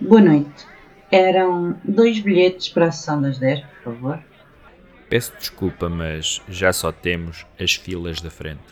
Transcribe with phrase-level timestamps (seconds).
[0.00, 0.66] Boa noite.
[1.12, 4.24] Eram dois bilhetes para a sessão das 10, por favor.
[5.10, 8.62] Peço desculpa, mas já só temos as filas da frente.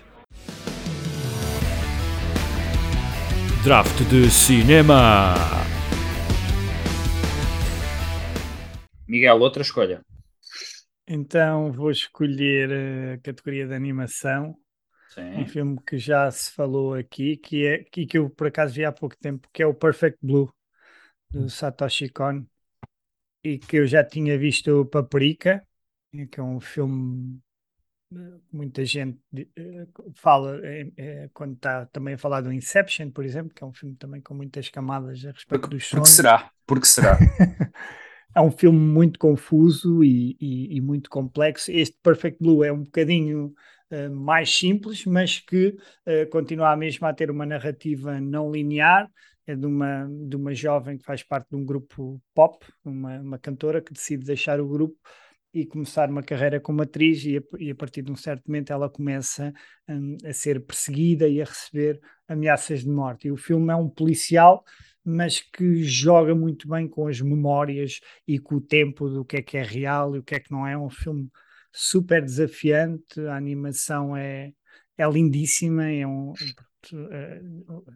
[3.62, 5.34] Draft de cinema!
[9.06, 10.00] Miguel, outra escolha.
[11.06, 12.70] Então vou escolher
[13.14, 14.56] a categoria de animação.
[15.10, 15.42] Sim.
[15.42, 18.84] Um filme que já se falou aqui, que é que, que eu por acaso vi
[18.84, 20.50] há pouco tempo, que é o Perfect Blue,
[21.30, 22.46] do Satoshi Kon,
[23.44, 25.66] e que eu já tinha visto o Paprika,
[26.30, 27.40] que é um filme
[28.52, 29.18] muita gente
[29.56, 29.86] eh,
[30.16, 33.96] fala eh, quando está também a falar do Inception, por exemplo, que é um filme
[33.96, 36.16] também com muitas camadas a respeito Porque, dos porque sonhos.
[36.16, 36.50] será?
[36.66, 37.26] Porque será?
[38.34, 41.70] é um filme muito confuso e, e- e muito complexo.
[41.70, 43.54] Este Perfect Blue é um bocadinho
[43.90, 49.10] eh, mais simples, mas que eh, continua mesmo a ter uma narrativa não linear.
[49.48, 53.38] É de uma, de uma jovem que faz parte de um grupo pop, uma, uma
[53.38, 54.98] cantora que decide deixar o grupo
[55.54, 58.74] e começar uma carreira como atriz, e a, e a partir de um certo momento
[58.74, 59.50] ela começa
[59.88, 63.28] hum, a ser perseguida e a receber ameaças de morte.
[63.28, 64.62] E o filme é um policial,
[65.02, 69.42] mas que joga muito bem com as memórias e com o tempo do que é
[69.42, 70.74] que é real e o que é que não é.
[70.74, 71.30] É um filme
[71.72, 74.52] super desafiante, a animação é,
[74.98, 76.34] é lindíssima, é um,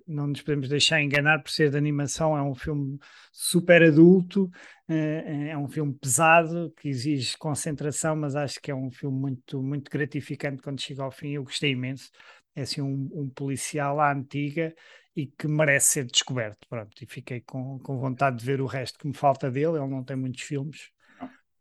[0.06, 2.98] não nos podemos deixar enganar por ser de animação, é um filme
[3.32, 4.50] super adulto,
[4.88, 9.62] eh, é um filme pesado que exige concentração, mas acho que é um filme muito,
[9.62, 11.30] muito gratificante quando chega ao fim.
[11.30, 12.10] Eu gostei imenso.
[12.54, 14.74] É assim um, um policial à antiga
[15.16, 16.66] e que merece ser descoberto.
[16.68, 19.78] Pronto, e fiquei com, com vontade de ver o resto que me falta dele.
[19.78, 20.90] Ele não tem muitos filmes.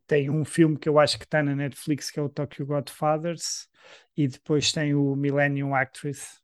[0.07, 3.69] Tem um filme que eu acho que está na Netflix, que é o Tokyo Godfathers,
[4.17, 6.40] e depois tem o Millennium Actress.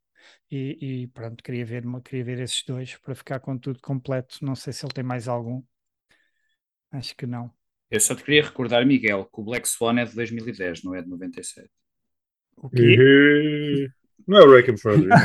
[0.51, 4.43] E, e pronto, queria ver, queria ver esses dois para ficar com tudo completo.
[4.45, 5.61] Não sei se ele tem mais algum.
[6.91, 7.53] Acho que não.
[7.91, 11.01] Eu só te queria recordar, Miguel, que o Black Swan é de 2010, não é
[11.01, 11.69] de 97.
[12.55, 13.03] O quê?
[14.27, 15.17] Não é o Wrecking for a Dream.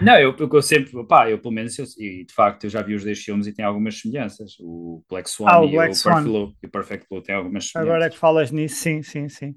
[0.00, 2.82] Não, eu, eu, eu sempre, pá, eu pelo menos, eu, e de facto, eu já
[2.82, 4.56] vi os dois filmes e tem algumas semelhanças.
[4.60, 6.24] O Black Swan Ah, o e, Black o Swan.
[6.24, 7.92] Perfect Blue, e o Perfect Blue têm algumas semelhanças.
[7.92, 9.54] Agora é que falas nisso, sim, sim, sim.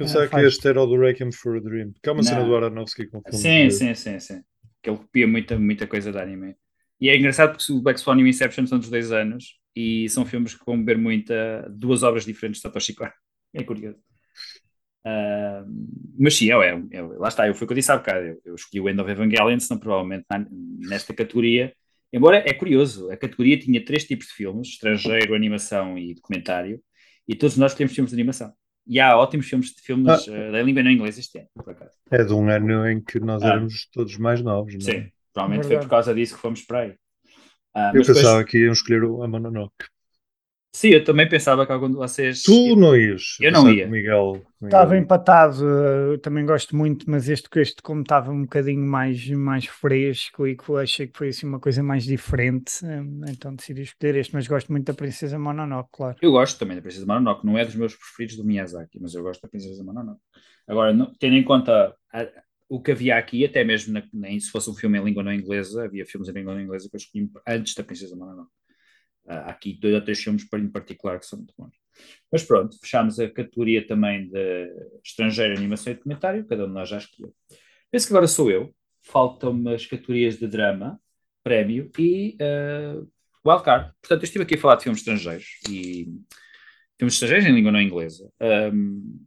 [0.00, 1.92] Pensava Ah, que este era o do Wrecking for a Dream.
[2.02, 4.42] Que é uma cena do Aronofsky com Sim, sim, sim, sim.
[4.82, 6.56] Que ele copia muita, muita coisa de anime.
[7.00, 10.08] E é engraçado porque o Black Swan e o Inception são dos dois anos e
[10.08, 13.08] são filmes que vão beber muita duas obras diferentes de Satoshi Kon.
[13.52, 13.98] É curioso.
[15.04, 15.64] Ah,
[16.18, 18.20] mas sim, eu, eu, eu- lá está, eu fui o que eu disse há bocado.
[18.26, 20.24] Eu, eu escolhi o End of Evangelion, senão provavelmente
[20.78, 21.74] nesta categoria.
[22.12, 26.80] Embora é curioso, a categoria tinha três tipos de filmes: estrangeiro, animação e documentário,
[27.26, 28.52] e todos nós temos filmes de animação.
[28.86, 30.32] E há ótimos filmes de filmes Ah.
[30.48, 31.92] ah, da língua não inglesa este ano, por acaso.
[32.10, 33.48] É de um ano em que nós Ah.
[33.48, 34.72] éramos todos mais novos.
[34.74, 34.92] Não é?
[35.04, 35.86] Sim, provavelmente foi Verdade.
[35.86, 36.94] por causa disso que fomos para aí.
[37.74, 39.86] Ah, Eu mas depois- pensava que iam escolher o- a Mononoke.
[40.72, 42.42] Sim, eu também pensava que algum de vocês.
[42.42, 43.36] Tu não ias.
[43.40, 43.86] Eu não ia.
[43.86, 48.84] Miguel, Miguel- Estava empatado, eu também gosto muito, mas este, este como estava um bocadinho
[48.86, 53.22] mais, mais fresco e que eu achei que foi assim uma coisa mais diferente, hum,
[53.28, 56.16] então decidi escolher este, mas gosto muito da Princesa Mononoke, claro.
[56.20, 59.22] Eu gosto também da Princesa Mononoke, não é dos meus preferidos do Miyazaki, mas eu
[59.22, 60.20] gosto da Princesa Mononoke.
[60.68, 62.28] Agora, não- tendo em conta a-
[62.68, 65.32] o que havia aqui, até mesmo na- nem se fosse um filme em língua não
[65.32, 68.50] inglesa, havia filmes em língua não inglesa que eu escolhi antes da Princesa Mononoke.
[69.30, 71.72] Ah, há aqui dois ou três filmes em particular que são muito bons.
[72.32, 74.68] Mas pronto, fechámos a categoria também de
[75.04, 77.32] estrangeiro, animação e documentário, cada um de nós já escolheu.
[77.92, 81.00] Penso que agora sou eu, faltam-me as categorias de drama,
[81.44, 83.08] prémio e uh,
[83.46, 83.92] wildcard.
[84.00, 86.06] Portanto, eu estive aqui a falar de filmes estrangeiros e
[86.98, 88.28] filmes estrangeiros em língua não inglesa.
[88.72, 89.24] Um,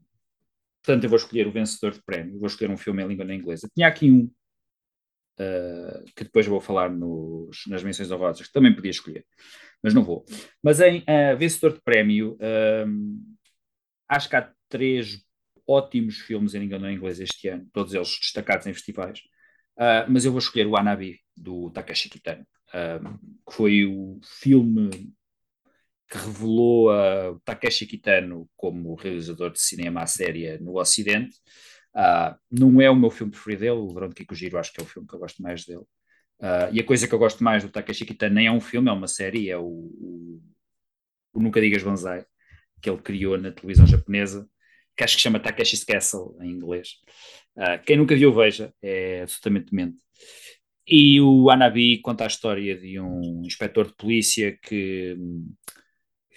[0.84, 3.34] portanto, eu vou escolher o vencedor de prémio, vou escolher um filme em língua não
[3.34, 3.69] inglesa.
[3.74, 4.30] Tinha aqui um
[5.39, 9.25] uh, que depois vou falar nos, nas menções honrosas, que também podia escolher,
[9.81, 10.25] mas não vou.
[10.61, 12.38] Mas em uh, vencedor de prémio,
[12.88, 13.35] um,
[14.07, 15.21] acho que há três
[15.67, 19.19] ótimos filmes em língua não inglesa este ano, todos eles destacados em festivais.
[19.77, 22.45] Uh, mas eu vou escolher o Anabi, do Takashi Kitano,
[23.47, 25.13] que foi o filme
[26.13, 31.36] que revelou a Takeshi Kitano como realizador de cinema à séria no Ocidente.
[31.95, 34.84] Uh, não é o meu filme preferido dele, o Verão de Kikujiro acho que é
[34.84, 35.84] o filme que eu gosto mais dele.
[36.40, 38.90] Uh, e a coisa que eu gosto mais do Takeshi Kitano nem é um filme,
[38.90, 40.42] é uma série, é o, o,
[41.34, 42.25] o Nunca Digas Banzai,
[42.81, 44.48] que ele criou na televisão japonesa,
[44.98, 46.95] que acho que chama Takeshi's Castle em inglês.
[47.56, 49.98] Uh, quem nunca viu, veja, é absolutamente mente.
[50.86, 55.16] E o Anabi conta a história de um inspetor de polícia que,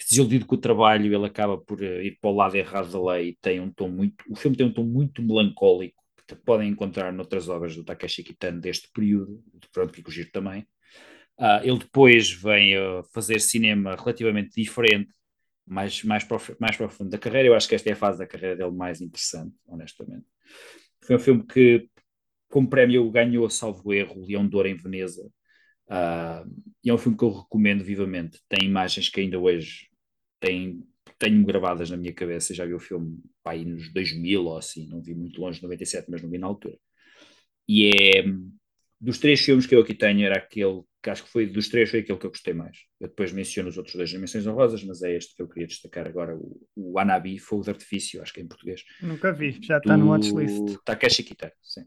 [0.08, 3.37] desiludido com o trabalho, ele acaba por ir para o lado errado da lei e
[3.40, 4.25] tem um tom muito.
[4.31, 8.60] O filme tem um tom muito melancólico que podem encontrar noutras obras do Takeshi Kitano
[8.60, 10.66] deste período, do Pronto Kikujiro também.
[11.38, 15.12] Ah, ele depois vem a fazer cinema relativamente diferente,
[15.66, 17.49] mais, mais, fi- mais para o fundo da carreira.
[17.49, 20.26] Eu acho que esta é a fase da carreira dele mais interessante, honestamente.
[21.04, 21.88] Foi um filme que,
[22.50, 25.31] como prémio, ganhou, salvo erro, o Leão de Ouro em Veneza.
[25.88, 28.41] E é um filme que eu recomendo vivamente.
[28.49, 29.88] Tem imagens que ainda hoje
[30.41, 30.83] têm,
[31.19, 32.55] tenho gravadas na minha cabeça.
[32.55, 36.11] Já vi o filme pá, aí nos 2000 ou assim, não vi muito longe, 97,
[36.11, 36.79] mas não vi na altura.
[37.69, 38.25] E é
[39.00, 41.91] dos três filmes que eu aqui tenho, era aquele que acho que foi dos três,
[41.91, 42.79] foi aquele que eu gostei mais.
[42.99, 46.06] Eu depois menciono os outros dois dimensões honrosas, mas é este que eu queria destacar
[46.06, 48.83] agora, o, o Anabi, Fogo de Artifício, acho que é em português.
[49.00, 50.79] Nunca vi, já está no watchlist.
[50.85, 51.85] Takeshi Kitano, sim.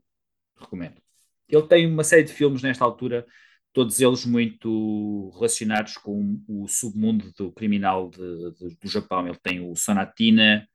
[0.58, 1.02] Recomendo.
[1.50, 3.26] Ele tem uma série de filmes nesta altura,
[3.74, 8.20] todos eles muito relacionados com o submundo do criminal de,
[8.54, 9.28] de- do Japão.
[9.28, 10.68] Ele tem o Sonatina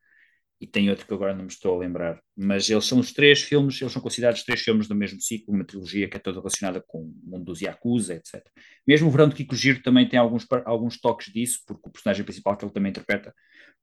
[0.61, 2.20] e tem outro que agora não me estou a lembrar.
[2.37, 5.64] Mas eles são os três filmes, eles são considerados três filmes do mesmo ciclo, uma
[5.64, 8.50] trilogia que é toda relacionada com o mundo dos Yakuza, etc.
[8.87, 12.56] Mesmo o Verão de Kikujiro também tem alguns, alguns toques disso, porque o personagem principal
[12.56, 13.35] que ele também interpreta,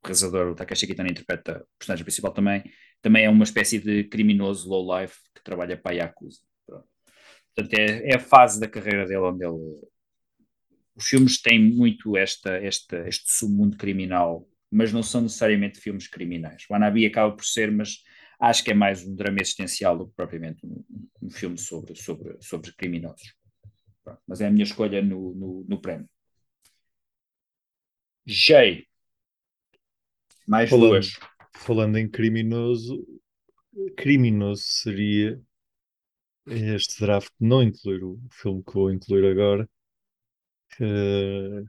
[0.03, 2.63] o realizador, o Takeshi Kitano, interpreta o personagem principal também,
[3.01, 6.39] também é uma espécie de criminoso low-life que trabalha para a Yakuza.
[7.55, 9.91] Portanto, é, é a fase da carreira dele onde ele.
[10.95, 16.65] Os filmes têm muito esta, esta, este submundo criminal, mas não são necessariamente filmes criminais.
[16.69, 18.03] O Anabi acaba por ser, mas
[18.39, 20.83] acho que é mais um drama existencial do que propriamente um,
[21.21, 23.33] um filme sobre, sobre, sobre criminosos.
[24.03, 26.09] Pronto, mas é a minha escolha no, no, no prémio.
[28.25, 28.85] Jay.
[30.47, 30.89] Mais Falando.
[30.89, 31.19] duas.
[31.55, 33.05] Falando em criminoso,
[33.95, 35.41] criminoso seria
[36.47, 39.69] este draft não incluir o filme que vou incluir agora,
[40.69, 41.65] que,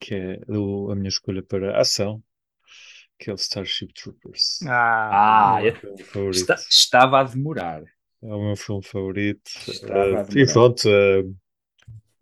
[0.00, 2.22] que é o- a minha escolha para a ação,
[3.18, 4.60] que é o Starship Troopers.
[4.66, 6.40] Ah, É o meu eu- filme favorito.
[6.40, 7.82] Está- estava a demorar.
[8.22, 9.50] É o meu filme favorito.
[9.80, 10.26] Demorar.
[10.36, 11.24] e pronto, eh,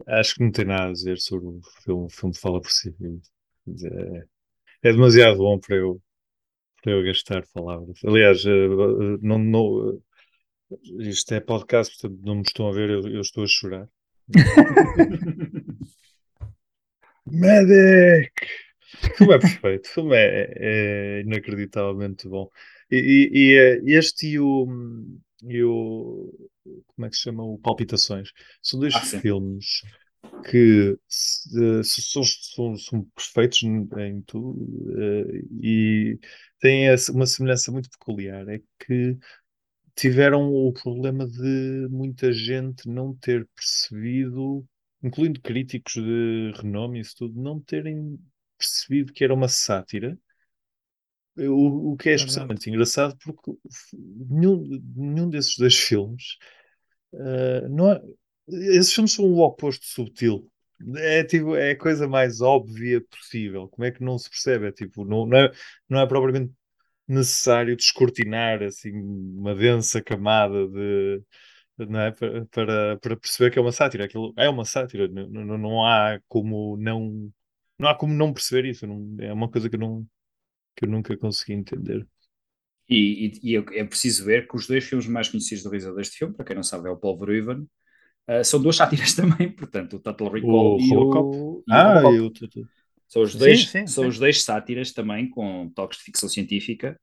[0.06, 2.06] acho que não tem nada a dizer sobre o filme.
[2.06, 2.94] O filme fala por si.
[4.82, 6.00] É, é demasiado bom para eu,
[6.82, 8.00] para eu gastar palavras.
[8.04, 8.68] Aliás, eh,
[9.22, 10.02] não, não,
[11.00, 13.88] isto é podcast, portanto não me estão a ver, eu, eu estou a chorar.
[17.26, 18.32] Medic!
[19.02, 22.48] O filme é perfeito, o filme é, é inacreditavelmente bom.
[22.90, 24.66] E, e- e, eh, este e o,
[25.42, 26.32] e o.
[26.86, 27.42] Como é que se chama?
[27.44, 28.30] O Palpitações.
[28.62, 29.82] São dois Ah, filmes
[30.48, 34.64] que se- eh, são, são, são perfeitos em tudo
[35.00, 36.18] eh, e
[36.60, 38.48] têm uma semelhança muito peculiar.
[38.48, 39.18] É que
[39.96, 44.64] tiveram o problema de muita gente não ter percebido,
[45.02, 48.18] incluindo críticos de renome e isso tudo, não terem
[48.58, 50.18] percebido que era uma sátira.
[51.36, 52.20] O, o que é Verdade.
[52.20, 53.52] especialmente engraçado porque
[53.92, 56.36] nenhum, nenhum desses dois filmes
[57.14, 58.02] ah, não é-
[58.48, 60.50] esses filmes são o oposto subtil.
[60.96, 63.68] É tipo, é a coisa mais óbvia possível.
[63.68, 64.66] Como é que não se percebe?
[64.68, 65.52] É tipo, não, não é,
[65.88, 66.52] não é propriamente
[67.08, 71.22] necessário descortinar assim uma densa camada de
[71.78, 72.12] não é?
[72.12, 74.04] para, para, para perceber que é uma sátira.
[74.06, 75.08] Aquilo é uma sátira.
[75.08, 77.32] Não, não, não há como não
[77.78, 78.86] não há como não perceber isso.
[78.86, 80.06] Não- é uma coisa que eu não
[80.76, 82.06] que eu nunca consegui entender.
[82.88, 86.18] E, e- e é preciso ver que os dois filmes mais conhecidos do realizador deste
[86.18, 87.66] filme, para quem não sabe, é o Paul Verhoeven,
[88.28, 91.36] ah, são duas sátiras também, portanto, o Total Recall O e, Robocop.
[91.36, 92.18] o, e o Ah, Robocop.
[92.18, 92.68] eu, tu- tu-
[93.08, 94.08] São os Sim, dois, sim, são sim.
[94.08, 96.98] os dois sátiras também, com toques de ficção científica,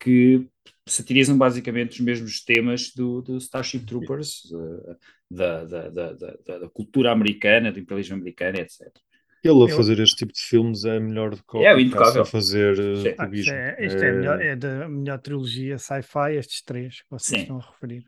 [0.00, 0.48] que
[0.88, 4.96] satirizam basicamente os mesmos temas do, do Starship Troopers, eh,
[5.30, 9.04] da, da, da, da, da- da cultura americana, do imperialismo americano, etc.
[9.42, 11.80] Ele a Eu- fazer este tipo de filmes é melhor do que É, o que
[11.80, 11.90] intocável.
[11.90, 13.14] faça a fazer eh, Sim.
[13.18, 13.52] Ah, isto cubismo.
[13.52, 17.42] é, isto é, a melhor, é da melhor trilogia sci-fi, estes três que vocês Sim.
[17.42, 18.04] estão a referir.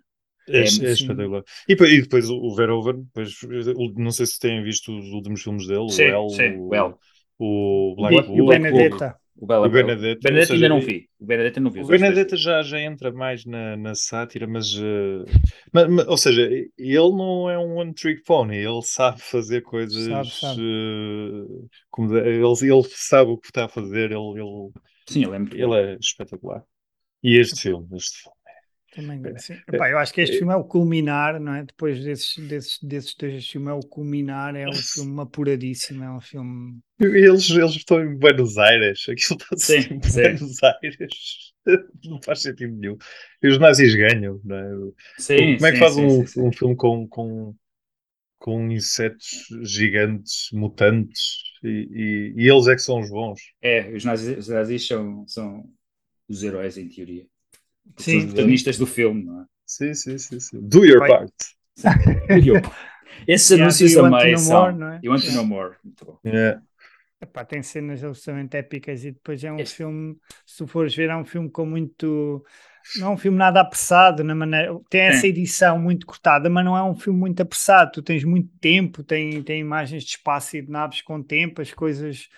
[0.49, 0.93] É, É, é sim.
[0.93, 1.45] espetacular.
[1.69, 3.41] E, depois- e depois o Verhoeven, depois,
[3.77, 6.75] o- não sei se têm visto os últimos filmes dele, Sim, o El, sim, o
[6.75, 6.99] El.
[7.41, 9.17] O E, Black Black- e o Benedetta.
[9.43, 11.09] O, Bela, O Benedetta, Benedetta seja, ainda não vi.
[11.19, 11.81] O Benedetta não vi.
[11.81, 15.25] O Benedetta já, já entra mais na, na sátira, mas, eh,
[15.73, 16.69] mas- mas, ou seja, ele
[17.17, 20.61] não é um one trick pony, ele sabe fazer coisas Sabe, sabe.
[20.61, 24.71] eh, como de- ele, ele sabe o que está a fazer, ele, ele,
[25.09, 26.63] Sim, ele é muito ele é espetacular.
[27.23, 28.37] E este filme, este filme.
[28.91, 29.39] Também, É.
[29.39, 29.63] sim.
[29.69, 31.65] Epá, eu acho que este filme é o culminar, não é?
[31.65, 36.21] Depois desses, desses, desses dois filmes, é o culminar, é um filme apuradíssimo, é um
[36.21, 36.81] filme.
[36.99, 40.41] Eles, eles estão em Buenos Aires, aquilo está-se Sim, em sim.
[40.41, 41.55] Buenos Aires,
[42.05, 42.99] não faz sentido nenhum.
[43.43, 44.93] E os nazis ganham, não é?
[45.19, 47.57] Sim, Como é que faz um, um filme com, com,
[48.39, 53.41] com insetos gigantes, mutantes, e, e- e eles é que são os bons?
[53.61, 55.71] É, os nazis, os nazis são, são
[56.29, 57.29] os heróis, em teoria.
[57.99, 59.45] Sim, os protagonistas do filme, não é?
[59.67, 60.41] Sim, sim, sim.
[60.41, 60.61] sim.
[60.63, 61.09] Do your Vai.
[61.11, 61.33] part.
[63.27, 64.73] Esses anúncios a Want to meio Know são.
[64.73, 65.01] More, é?
[65.03, 65.35] You want to Yeah.
[65.35, 65.77] know more.
[65.85, 66.19] Muito bom.
[66.25, 66.63] Yeah.
[67.23, 70.17] Epá, tem cenas absolutamente épicas e depois é um Este- filme,
[70.47, 72.43] se tu fores ver, é um filme com muito.
[72.97, 74.75] Não é um filme nada apressado na maneira.
[74.89, 75.27] Tem essa Sim.
[75.29, 77.93] edição muito cortada, mas não é um filme muito apressado.
[77.93, 81.73] Tu tens muito tempo, tem, tem imagens de espaço e de naves com tempo, as
[81.75, 82.29] coisas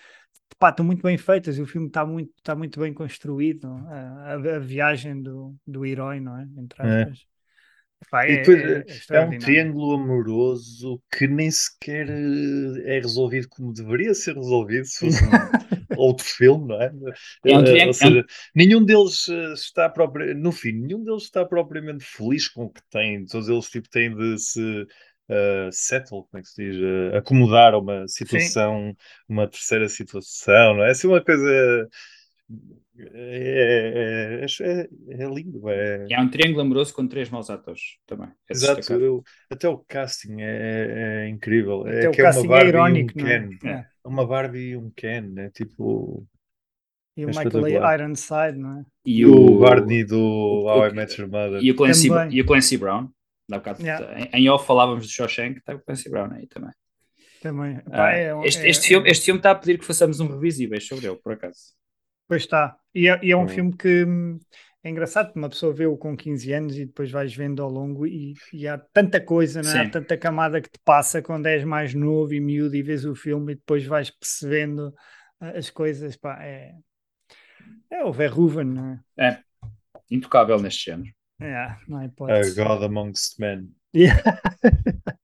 [0.63, 3.67] pá, estão muito bem feitas e o filme está muito, está muito bem construído.
[3.89, 6.47] A, a- a viagem do, do herói, não é?
[6.57, 7.03] Entre É.
[7.03, 7.27] aspas.
[8.03, 13.01] Epá, E é, depois, é- é É um triângulo amoroso que nem sequer eh, é
[13.01, 15.31] resolvido como deveria ser resolvido se fosse um
[15.97, 16.93] outro filme, não é?
[17.45, 21.25] É um Eh, triângulo- Ou seja, nenhum deles eh, está próprio, no fim, nenhum deles
[21.25, 23.25] está propriamente feliz com o que tem.
[23.27, 24.87] Todos eles tipo, têm de se
[25.29, 26.77] eh, settle, como é que se diz?
[26.83, 28.95] Eh, acomodar uma situação,
[29.29, 30.91] uma terceira situação, não é?
[30.91, 31.89] Assim, uma coisa.
[33.15, 34.89] É, é, é,
[35.23, 38.29] é lindo, é, É um triângulo amoroso com três maus atores também.
[38.49, 41.81] É Exato, eu- até o casting é, é- é incrível.
[41.83, 43.39] Até é o que é uma casting é Barbie irónico, e um não é?
[43.39, 43.69] Ken.
[43.69, 43.87] É.
[44.05, 46.27] É uma Barbie e um Ken, é tipo.
[47.17, 47.95] E o É Michael.
[47.95, 48.85] Ironside, não é?
[49.07, 51.63] E E o Barney do o- How I o- Met Your Mother.
[51.63, 53.09] E o Clancy, e o Clancy Brown.
[53.51, 54.21] Um bocado, Yeah.
[54.21, 56.71] em, em off falávamos de Shawshank, está o Clancy Brown aí também.
[57.43, 57.81] Também.
[57.87, 60.21] Ah, Pá, é um- este, é- este filme, este filme está a pedir que façamos
[60.21, 61.75] um revisíveis sobre ele, por acaso.
[62.29, 62.77] Pois está.
[62.95, 63.49] E é, e é um Hum.
[63.49, 64.39] filme que hum,
[64.85, 68.35] é engraçado, uma pessoa vê-o com 15 anos e depois vais vendo ao longo e,
[68.53, 69.87] e há tanta coisa, não é?
[69.87, 73.15] há tanta camada que te passa quando és mais novo e miúdo e vês o
[73.15, 74.95] filme e depois vais percebendo
[75.41, 76.17] ah, as coisas.
[76.17, 76.73] Pá, é,
[77.91, 79.43] é o Verhoeven, não é?
[80.11, 81.11] Intocável neste género.
[81.89, 82.55] Não há A hipótese.
[82.57, 83.71] God Amongst Men.
[83.95, 84.23] Yeah,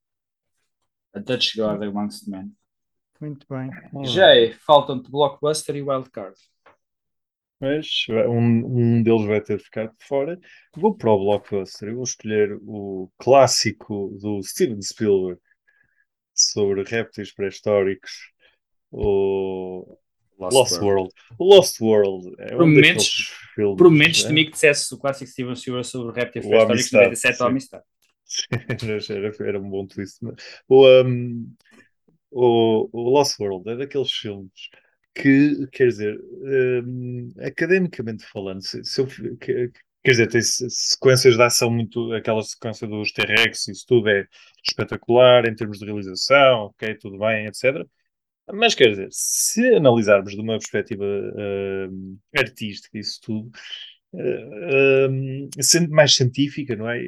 [1.15, 2.55] A Dutch God Amongst Men.
[3.21, 3.71] Muito bem.
[4.07, 6.37] Jay, faltam-te Blockbuster e Wildcard.
[7.61, 10.39] Mas um, um deles vai ter de ficar de fora.
[10.77, 11.89] Vou para o Blockbuster.
[11.89, 15.41] Eu vou escolher o clássico do Steven Spielberg
[16.33, 18.31] sobre répteis pré-históricos.
[18.93, 19.99] O
[20.39, 21.11] Lost, World.
[21.37, 23.77] O Lost World é um momentos- daqueles filmes.
[23.77, 24.29] Por momentos né?
[24.29, 27.43] temi que dissesse o clássico Steven Spielberg sobre o réptil O pré-histórico Amistad, 97 sim.
[27.43, 27.83] o Amistad.
[29.11, 30.19] era, era um bom twist.
[30.69, 31.55] O, um,
[32.31, 34.53] o, o Lost World é daqueles filmes
[35.15, 36.21] que, quer dizer,
[36.87, 39.73] um, academicamente falando, se, se eu, que-
[40.05, 44.27] quer dizer, tem se- sequências de ação muito, aquela sequência dos T-Rex, isso tudo é
[44.67, 47.89] espetacular em termos de realização, ok, tudo bem, etc.
[48.53, 53.51] Mas quer dizer, se analisarmos de uma perspectiva um, artística isso tudo,
[54.15, 56.99] uh, sendo mais científica, não é?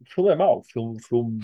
[0.00, 1.40] O filme é mau, o filme, o filme-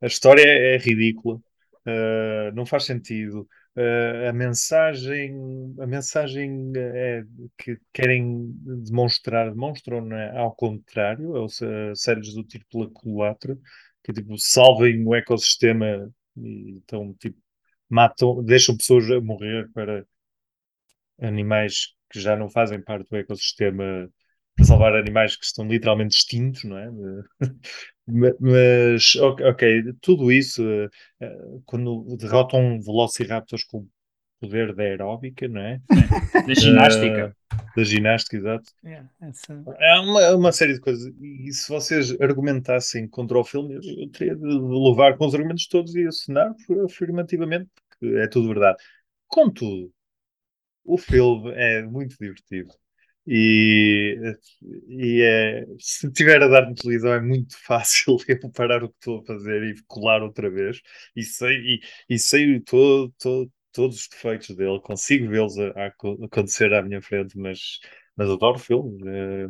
[0.00, 3.48] a história é, é ridícula, uh, não faz sentido.
[3.76, 5.34] Uh, a mensagem,
[5.80, 7.24] a mensagem é
[7.58, 8.52] que querem
[8.84, 12.84] demonstrar, demonstram né, ao contrário, ou seja, séries do tipo
[13.18, 13.36] La
[14.04, 17.38] que tipo salvem o ecossistema e então tipo
[17.88, 20.06] matam, deixam pessoas a morrer para
[21.20, 24.08] animais que já não fazem parte do ecossistema
[24.56, 26.88] para salvar animais que estão literalmente extintos, não é?
[28.06, 30.88] Ma- Mas, ok, tudo isso, eh,
[31.20, 31.36] eh,
[31.66, 33.86] quando derrotam velociraptors com
[34.44, 35.80] poder da aeróbica, não é?
[36.46, 37.36] Da ginástica.
[37.76, 38.72] Da ginástica, exato.
[38.84, 39.08] Yeah,
[39.78, 41.12] É uma, uma série de coisas.
[41.20, 45.66] E se vocês argumentassem contra o filme, eu, eu teria de levar com os argumentos
[45.66, 46.52] todos e assinar
[46.84, 48.76] afirmativamente, porque é tudo verdade.
[49.26, 49.92] Contudo,
[50.84, 52.74] o filme é muito divertido.
[53.26, 54.18] E,
[54.88, 58.96] e é, se tiver a dar na televisão é muito fácil eu parar o que
[58.96, 60.80] estou a fazer e colar outra vez.
[61.16, 65.56] E sei, e, e sei todo, todo, todos os defeitos dele, consigo vê-los
[66.24, 67.80] acontecer à minha frente, mas,
[68.16, 69.02] mas adoro filmes.
[69.06, 69.48] eh,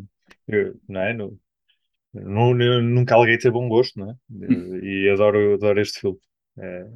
[0.49, 1.14] eu- não é?
[1.14, 4.14] Nu- nu- nunca alguém ter bom gosto, não é?
[4.83, 6.19] E adoro, adoro este filme.
[6.59, 6.88] É,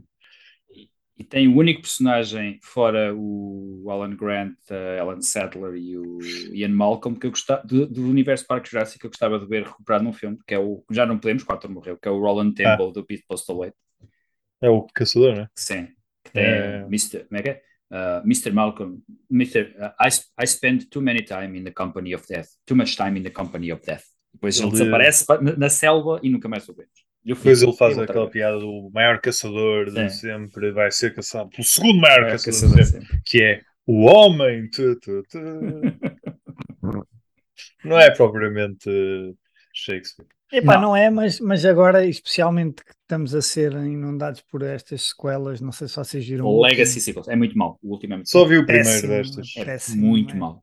[1.16, 6.68] E tem o único personagem, fora o Alan Grant, a Alan Sadler e o Ian
[6.68, 10.04] Malcolm, que eu gostava, do, do universo Parque Jurássico, que eu gostava de ver recuperado
[10.04, 12.52] num filme, que é o, já não podemos, o ator morreu, que é o Roland
[12.54, 13.76] Temple, do Pete Postlewaite.
[14.60, 15.50] é o caçador, não é?
[15.54, 15.96] Sim.
[16.38, 16.78] Tem É.
[16.86, 17.24] Mr.
[17.24, 17.62] Como é que é?
[17.90, 18.50] Uh, Mr.
[18.52, 18.98] Malcolm,
[19.30, 19.74] Mr.
[19.78, 20.08] uh, I,
[20.42, 22.48] I spend too many time in the company of death.
[22.66, 24.04] Too much time in the company of death.
[24.32, 26.92] Depois ele, Ele- desaparece pa- na, na selva e nunca mais o vemos.
[27.24, 28.32] Depois ele faz aquela vez.
[28.32, 30.20] piada do maior caçador de Sim.
[30.20, 33.22] sempre, vai ser caçado pelo segundo maior É, caçador, caçador de sempre, sempre.
[33.24, 34.68] que é o homem.
[34.70, 35.38] Tu, tu, tu.
[37.84, 38.90] Não é propriamente
[39.74, 40.28] Shakespeare.
[40.50, 40.82] Epá, Não.
[40.82, 40.96] não.
[40.96, 45.88] é, mas, mas agora, especialmente que estamos a ser inundados por estas sequelas, não sei
[45.88, 46.46] se vocês viram.
[46.46, 46.62] O.
[46.62, 47.78] Legacy Sequels é muito mau.
[47.82, 49.48] O último é muito Só vi o primeiro Péssimo, destas.
[49.56, 50.60] É péssimo, muito é mau.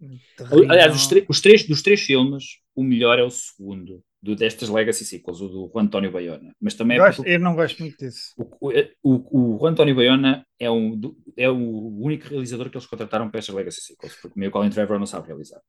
[0.69, 2.43] Aliás, os, os três, dos três filmes,
[2.75, 4.03] o melhor é o segundo.
[4.21, 6.51] do, destas Legacy Sequels, o do Juan António Bayona.
[6.59, 8.33] Mas também é Gosto- porque eu não gosto muito disso.
[8.37, 8.69] o,
[9.03, 10.99] o, o Juan António Bayona é, um,
[11.37, 11.55] é o
[12.01, 15.05] único realizador que eles contrataram para estas Legacy Sequels, porque o meu Colin Trevor não
[15.05, 15.59] sabe realizar.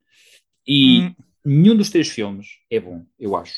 [0.66, 3.54] E Hum, nenhum dos três filmes é bom, eu acho.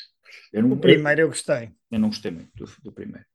[0.52, 1.72] Eu não, o primeiro eu gostei.
[1.90, 3.26] eu não gostei muito do, do primeiro.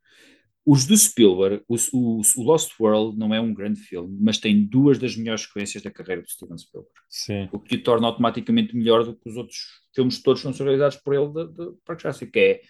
[0.66, 4.66] Os do Spielberg, o, o, o Lost World não é um grande filme, mas tem
[4.66, 6.96] duas das melhores sequências da carreira do Steven Spielberg.
[7.10, 7.50] Sim.
[7.52, 9.60] O que o torna automaticamente melhor do que os outros
[9.96, 12.62] filmes todos que não são realizados por ele de, de Park Jurassic, que é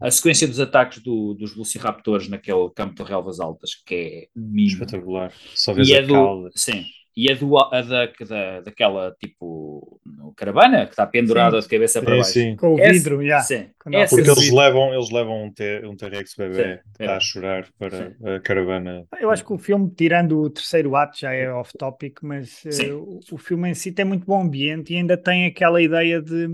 [0.00, 4.94] a sequência dos ataques do- dos Velociraptors naquele campo de relvas altas, que é mimo.
[4.96, 5.32] Espetacular.
[5.54, 6.50] Só vês E é a do, cauda.
[6.54, 6.84] sim,
[7.18, 12.00] e é do, a da, da, daquela tipo no caravana que está pendurada de cabeça
[12.00, 12.32] para Sim, baixo.
[12.32, 12.56] sim.
[12.56, 13.40] Com o vidro, já.
[13.40, 14.56] Sim, essa Porque do eles vidro.
[14.56, 17.16] levam, eles levam um, um T-Rex bebê Sim, que está é.
[17.16, 19.04] a chorar para a caravana.
[19.20, 22.92] Eu acho que o filme, tirando o terceiro ato, já é off-topic, mas Sim.
[22.92, 26.46] o, o filme em si tem muito bom ambiente e ainda tem aquela ideia de,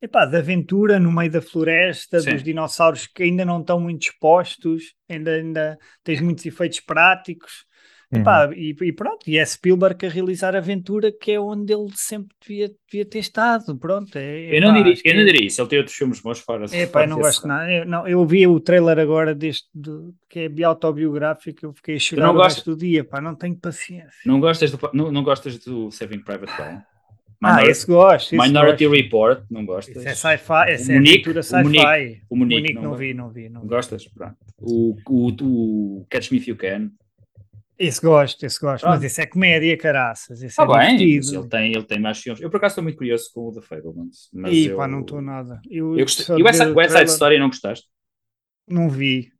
[0.00, 2.30] epá, de aventura no meio da floresta, Sim.
[2.30, 7.66] dos dinossauros que ainda não estão muito expostos, ainda, ainda tens muitos efeitos práticos.
[8.10, 8.20] Uhum.
[8.22, 12.34] Epá, e, e pronto, e é Spielberg a realizar aventura, que é onde ele sempre
[12.40, 13.76] devia, devia ter estado.
[13.76, 16.38] Pronto, é, Eu não, diria, eu não é- diria isso, ele tem outros filmes bons
[16.40, 16.64] fora.
[16.74, 17.70] Epá, eu não gosto de nada.
[17.70, 21.98] Eu, não, eu vi o trailer agora deste do- que é autobiográfico, eu fiquei a
[21.98, 24.08] chorar não gostas- do dia, pá, não tenho paciência.
[24.24, 26.82] Não gostas do, não, não gostas do Saving Private Ryan?
[27.42, 28.34] Ah, Minor- esse gosto.
[28.34, 28.96] esse Minority gosto.
[29.02, 29.96] Report, não gostas?
[29.96, 32.22] Esse é sci-fi, é aventura o Munique, sci-fi.
[32.30, 33.68] o Munique, Munique não não vi, não vi, não Não vi.
[33.68, 34.08] gostas?
[34.08, 34.34] Pronto.
[34.58, 36.90] O, o, o Catch Me If You Can.
[37.78, 38.94] Esse gosto, esse gosto, Pronto.
[38.96, 40.38] mas esse é comédia, caraças.
[40.42, 41.40] Esse Está é bem, divertido.
[41.40, 42.42] ele tem, ele tem mais filmes.
[42.42, 44.28] Eu por acaso estou muito curioso com o The Fablemans.
[44.32, 45.60] Mas Ih, eu, pá, não estou nada.
[45.70, 46.36] Eu, Eu gostei.
[46.36, 47.86] E o West West Side Story não gostaste?
[48.66, 49.32] Não vi.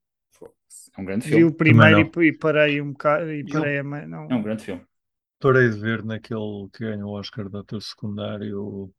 [0.97, 1.45] É um grande Vi filme.
[1.45, 3.33] o primeiro e, e parei um bocado.
[3.33, 4.29] E parei a, não.
[4.31, 4.83] É um grande filme.
[5.41, 8.91] Parei de ver naquele que ganhou o Oscar de ator secundário.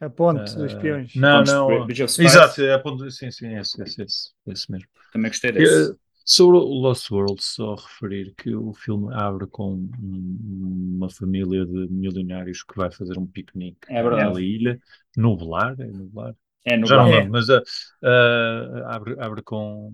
[0.00, 1.14] A ponte dos eh, espiões.
[1.14, 1.88] Não, não.
[1.90, 4.88] Exato, é a ponto, sim, sim, esse, esse, esse, esse mesmo.
[5.12, 5.92] Também gostei desse.
[5.92, 11.64] Eh, Sobre o Lost World, só referir que o filme abre com um- uma família
[11.66, 14.80] de milionários que vai fazer um piquenique É naquela ilha,
[15.16, 16.34] nublar, é nublar.
[16.64, 17.62] É no Já não lembro, mas ah,
[18.04, 19.92] ah, abre, abre com,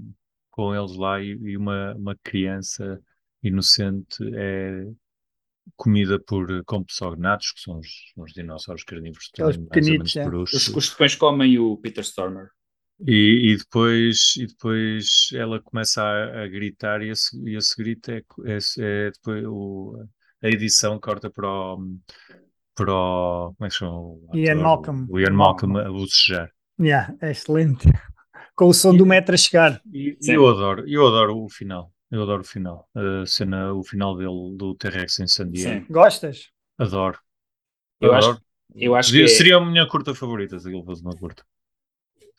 [0.50, 3.00] com eles lá e, e uma, uma criança
[3.42, 4.86] inocente é
[5.76, 10.16] comida por compsognatos, que são os, os dinossauros carnívoros Aqueles também, mais ou menos pequenitos,
[10.16, 10.26] é.
[10.52, 12.50] Os, os depois comem o Peter Stormer.
[13.00, 18.10] E, e depois, e depois ela começa a, a gritar e esse, e esse grito
[18.10, 20.02] é, é, é depois o,
[20.42, 21.78] a edição corta para o,
[22.74, 23.98] para o como é que chama?
[23.98, 24.62] o Ian ator?
[24.62, 25.06] Malcolm.
[25.10, 26.50] O Ian Malcolm a bocejar.
[26.80, 27.88] Yeah, é excelente.
[28.54, 29.82] Com o som do metro a chegar.
[29.92, 31.92] E, e eu adoro, eu adoro o final.
[32.10, 32.88] Eu adoro o final.
[32.94, 35.84] A cena, o final dele do T-Rex em San Diego.
[35.86, 35.92] Sim.
[35.92, 36.50] Gostas?
[36.78, 37.18] Adoro.
[38.00, 38.32] Eu adoro.
[38.32, 38.42] acho,
[38.74, 41.44] eu acho que Seria, é- seria a minha curta favorita se ele fosse uma curta.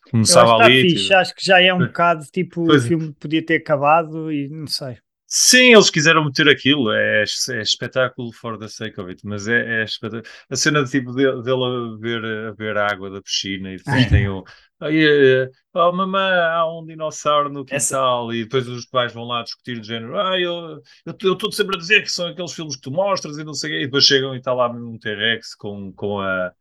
[0.08, 0.76] Eu Começava acho que ali.
[0.78, 1.14] está tipo- fixe.
[1.14, 2.88] Acho que já é um bocado tipo Pois o é.
[2.88, 4.98] filme podia ter acabado e não sei.
[5.30, 9.82] Sim, eles quiseram meter aquilo, é, é espetáculo for the sake of it, mas é,
[9.82, 10.24] é espetáculo.
[10.50, 13.76] A cena de, tipo de- dele a ver, a ver a água da piscina e
[13.76, 14.46] depois tem o.
[14.80, 19.26] Aí, eh, oh mamãe, há um dinossauro no Essa- quintal e depois os pais vão
[19.26, 20.18] lá discutir do género.
[20.18, 23.54] Ah, eu estou sempre a dizer que são aqueles filmes que tu mostras e não
[23.54, 26.54] sei o quê, e depois chegam e está lá um T-Rex com, com a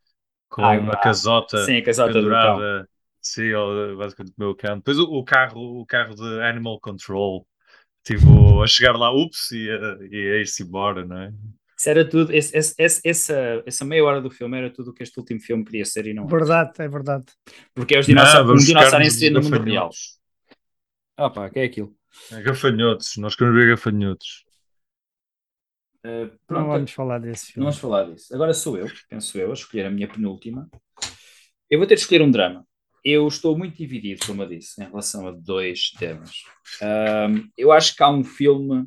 [0.49, 2.89] com Ah, uma casota Sim, a casota pendurada.
[3.29, 3.51] Sim,
[3.99, 4.77] basicamente o meu cão.
[4.77, 7.47] Depois o, o carro, o carro de Animal Control,
[8.05, 11.33] tipo, a chegar lá, ups, e a, e a ir-se embora, não é?
[11.79, 14.95] Isso era tudo, esse, esse- esse- essa, essa meia hora do filme era tudo o
[14.95, 16.27] que este último filme queria ser e não é.
[16.29, 17.27] Verdade, é verdade.
[17.75, 19.89] Porque é os dinossauros, um vamos dinossauro si no mundo real.
[19.89, 20.19] gafanhotos.
[21.17, 21.95] Ah pá, que é aquilo?
[22.33, 24.45] É, Gafanhotos, nós queremos ver gafanhotos.
[26.05, 27.67] Uh, Não pronto, vamos falar desse não filme.
[27.67, 28.35] vamos falar disso.
[28.35, 30.69] Agora sou eu, penso eu, a escolher a minha penúltima.
[31.71, 32.67] Eu vou ter de escolher um drama.
[33.09, 36.42] Eu estou muito dividido, como eu disse, em relação a dois temas.
[36.83, 38.85] Ahm, eu acho que há um filme,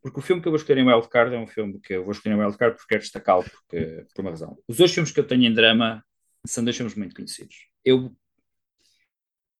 [0.00, 2.12] porque o filme que eu vou escolher em Wildcard é um filme que eu vou
[2.12, 4.56] escolher em Wildcard porque quero destacá-lo porque, por uma razão.
[4.68, 6.04] Os dois filmes que eu tenho em drama
[6.46, 7.56] são dois filmes muito conhecidos.
[7.84, 8.16] Eu,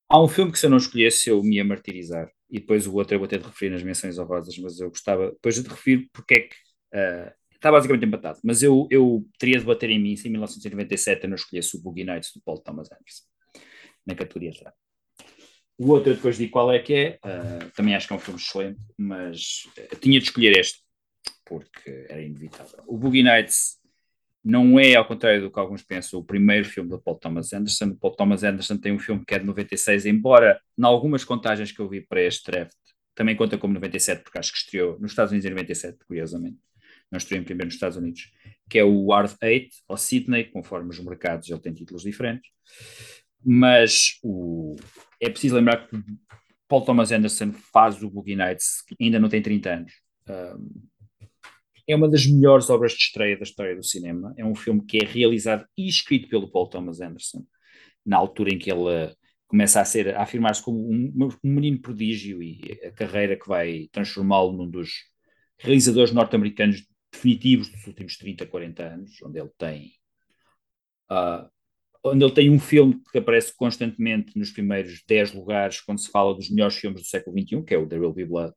[0.08, 2.94] há um filme que se eu não escolhesse eu me ia martirizar e depois o
[2.94, 6.08] outro eu vou ter de referir nas menções honrosas, mas eu gostava depois de referir
[6.12, 6.56] porque é que
[6.94, 11.24] ah, está basicamente empatado, mas eu, eu teria de bater em mim se em 1997
[11.24, 13.33] eu não escolhesse o Boogie Nights do Paul Thomas Anderson
[14.06, 14.52] na categoria.
[15.76, 18.20] O outro eu depois digo qual é que é, ah, também acho que é um
[18.20, 19.68] filme excelente, mas
[20.00, 20.84] tinha de escolher este
[21.44, 22.82] porque era inevitável.
[22.86, 23.78] O Boogie Nights
[24.44, 27.86] não é, ao contrário do que alguns pensam, o primeiro filme do Paul Thomas Anderson.
[27.86, 31.72] O Paul Thomas Anderson tem um filme que é de 96, embora, em algumas contagens
[31.72, 32.76] que eu vi para este draft,
[33.14, 36.58] também conta como 97, porque acho que estreou nos Estados Unidos em 97, curiosamente.
[37.10, 38.32] Não estreou em primeiro nos Estados Unidos,
[38.68, 42.50] que é o Hard Eight, ou Sydney, conforme os mercados, ele tem títulos diferentes.
[43.44, 44.76] Mas o,
[45.20, 45.96] é preciso lembrar que
[46.68, 49.92] Paul Thomas Anderson faz o Boogie Nights, ainda não tem 30 anos.
[50.28, 50.88] Um,
[51.86, 54.34] é uma das melhores obras de estreia da história do cinema.
[54.36, 57.44] É um filme que é realizado e escrito pelo Paul Thomas Anderson,
[58.04, 59.14] na altura em que ele
[59.46, 61.12] começa a ser a afirmar-se como um,
[61.44, 64.90] um, menino prodígio e a carreira que vai transformá-lo num dos
[65.58, 69.92] realizadores norte-americanos definitivos dos últimos 30, 40 anos, onde ele tem
[71.12, 71.48] uh,
[72.04, 76.34] onde ele tem um filme que aparece constantemente nos primeiros 10 lugares quando se fala
[76.34, 78.52] dos melhores filmes do século XXI, que é o There Will Be Blood.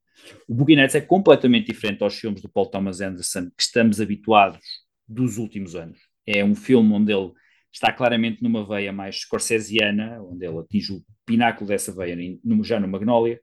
[0.47, 4.59] O Boogie Nights é completamente diferente aos filmes do Paul Thomas Anderson que estamos habituados
[5.07, 5.97] dos últimos anos.
[6.25, 7.31] É um filme onde ele
[7.71, 12.17] está claramente numa veia mais scorsesiana, onde ele atinge o pináculo dessa veia
[12.63, 13.39] já no Magnolia.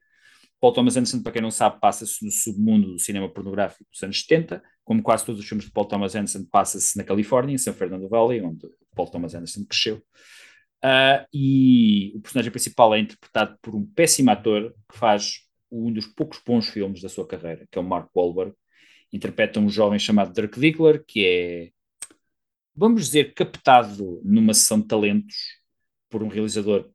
[0.59, 4.19] Paul Thomas Anderson, para quem não sabe, passa-se no submundo do cinema pornográfico dos anos
[4.21, 7.73] 70, como quase todos os filmes de Paul Thomas Anderson, passa-se na Califórnia, em San
[7.73, 9.97] Fernando Valley, onde Paul Thomas Anderson cresceu.
[10.83, 15.39] Uh, e o personagem principal é interpretado por um péssimo ator que faz
[15.71, 18.53] um dos poucos bons filmes da sua carreira, que é o Mark Wahlberg.
[19.11, 21.71] Interpreta um jovem chamado Dirk Diggler, que é,
[22.75, 25.35] vamos dizer, captado numa sessão de talentos
[26.09, 26.89] por um realizador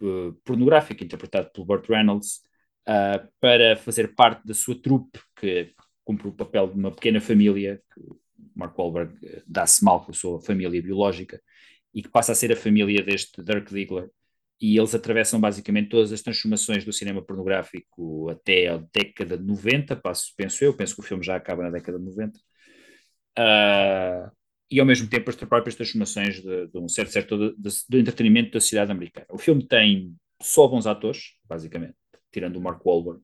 [0.00, 2.40] uh, pornográfico, interpretado pelo Burt Reynolds,
[2.88, 5.72] uh, para fazer parte da sua trupe, que
[6.04, 7.80] cumpre o papel de uma pequena família,
[8.54, 11.40] Mark Wahlberg uh, dá-se mal com a sua família biológica,
[11.94, 14.08] e que passa a ser a família deste Dirk Diggler.
[14.60, 19.96] E eles atravessam basicamente todas as transformações do cinema pornográfico até a década de 90,
[19.96, 22.38] passo, penso eu, penso que o filme já acaba na década de 90.
[23.38, 24.30] Uh,
[24.70, 27.54] e ao mesmo tempo as próprias transformações de, de um certo setor
[27.88, 29.26] do entretenimento da sociedade americana.
[29.30, 31.94] O filme tem só bons atores, basicamente
[32.32, 33.20] tirando o Mark Wahlberg.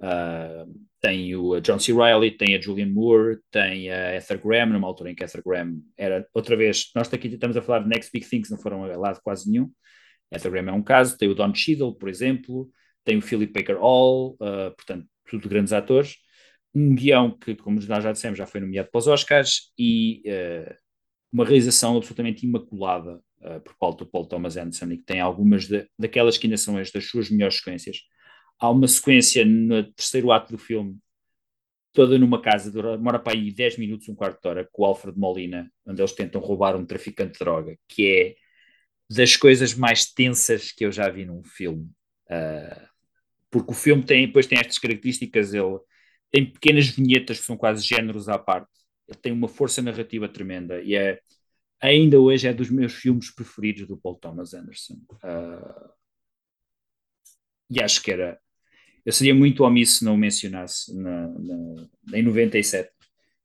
[0.00, 1.92] Uh, tem o John C.
[1.92, 5.76] Reilly, tem a Julianne Moore, tem a Ether Graham, numa altura em que Ether Graham
[5.98, 8.96] era, outra vez, nós aqui estamos a falar de Next Big Things, não foram a
[8.96, 9.70] lado quase nenhum.
[10.32, 12.70] Ether Graham é um caso, tem o Don Cheadle, por exemplo,
[13.04, 16.16] tem o Philip Baker Hall, uh, portanto, tudo grandes atores.
[16.74, 20.74] Um guião que, como nós já dissemos, já foi nomeado para os Oscars e uh,
[21.30, 23.20] uma realização absolutamente imaculada
[23.62, 26.90] por Paul, Paul Thomas Anderson e que tem algumas de, daquelas que ainda são as
[26.90, 27.98] das suas melhores sequências
[28.58, 30.98] há uma sequência no terceiro ato do filme,
[31.92, 35.18] toda numa casa, demora para aí 10 minutos, um quarto de hora, com o Alfred
[35.18, 38.34] Molina, onde eles tentam roubar um traficante de droga, que é
[39.08, 41.88] das coisas mais tensas que eu já vi num filme.
[42.26, 42.88] Uh,
[43.50, 45.78] porque o filme tem, depois tem estas características, ele
[46.32, 48.68] tem pequenas vinhetas que são quase géneros à parte,
[49.08, 51.20] ele tem uma força narrativa tremenda e é
[51.80, 54.94] ainda hoje é dos meus filmes preferidos do Paul Thomas Anderson.
[55.22, 55.90] Uh,
[57.70, 58.40] e acho que era
[59.04, 62.90] eu seria muito omisso se não o mencionasse na, na, em 97.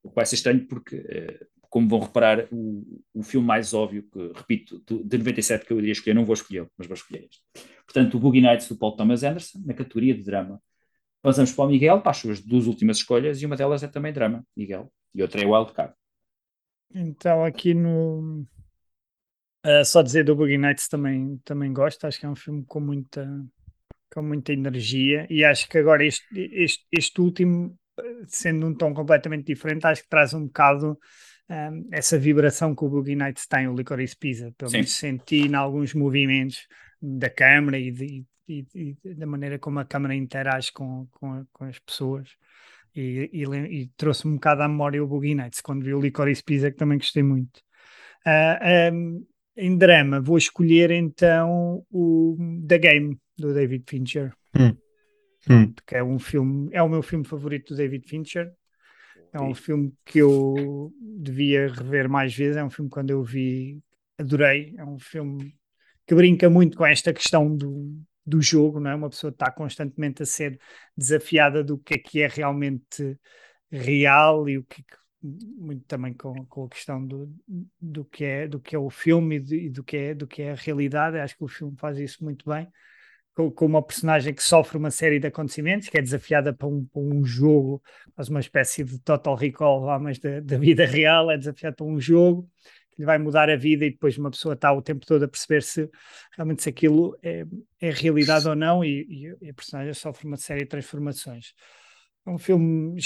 [0.02, 4.04] O que vai ser estranho porque, eh, como vão reparar, o, o filme mais óbvio,
[4.04, 7.42] que, repito, de 97 que eu iria escolher, não vou escolher, mas vou escolher este.
[7.86, 10.62] Portanto, o Boogie Nights do Paul Thomas Anderson, na categoria de drama.
[11.22, 14.14] Passamos para o Miguel, para as suas duas últimas escolhas, e uma delas é também
[14.14, 15.94] drama, Miguel, e outra é Wildcard.
[16.94, 18.46] Então, aqui no.
[19.66, 22.80] Uh, só dizer do Boogie Nights também, também gosto, acho que é um filme com
[22.80, 23.28] muita,
[24.12, 27.78] com muita energia e acho que agora este, este, este último,
[28.28, 30.98] sendo um tom completamente diferente, acho que traz um bocado
[31.50, 35.56] um, essa vibração que o Boogie Nights tem, o Licorice Pizza, pelo menos senti em
[35.56, 36.68] alguns movimentos
[37.02, 41.66] da câmara e, de, e, e, da maneira como a câmara interage com, com, com
[41.66, 42.30] as pessoas.
[42.96, 46.44] E, e, e trouxe-me um bocado à memória o Boogie Nights, quando vi o Licorice
[46.44, 47.62] Pizza, que também gostei muito.
[48.26, 54.34] Uh, um, em drama, vou escolher então o The Game, do David Fincher.
[54.56, 54.76] Hum.
[55.50, 55.74] Hum.
[55.86, 58.52] Que é um filme, é o meu filme favorito do David Fincher.
[59.32, 62.58] É um filme que eu devia rever mais vezes.
[62.58, 63.80] É um filme que quando eu vi,
[64.18, 64.74] adorei.
[64.78, 65.56] É um filme
[66.06, 68.96] que brinca muito com esta questão do, do jogo, não é?
[68.96, 70.60] Uma pessoa está constantemente a ser
[70.98, 73.20] desafiada do que é que é realmente
[73.72, 74.84] real e o que
[75.22, 77.30] muito também com, com a questão do,
[77.80, 80.42] do, que é, do que é o filme e, de, do, que é, do que
[80.42, 81.20] é a realidade.
[81.20, 82.68] Acho que o filme faz isso muito bem
[83.40, 86.84] com, com, uma personagem que sofre uma série de acontecimentos, que é desafiada para um,
[86.84, 87.82] para um jogo,
[88.14, 92.02] faz uma espécie de total recall, mas da, da vida real, é desafiada para um
[92.02, 92.50] jogo
[92.92, 95.28] que lhe vai mudar a vida e depois uma pessoa está o tempo todo a
[95.28, 95.90] perceber se
[96.36, 97.46] realmente se aquilo é,
[97.80, 101.54] é realidade ou não e, e a personagem sofre uma série de transformações.
[102.26, 103.00] É um filme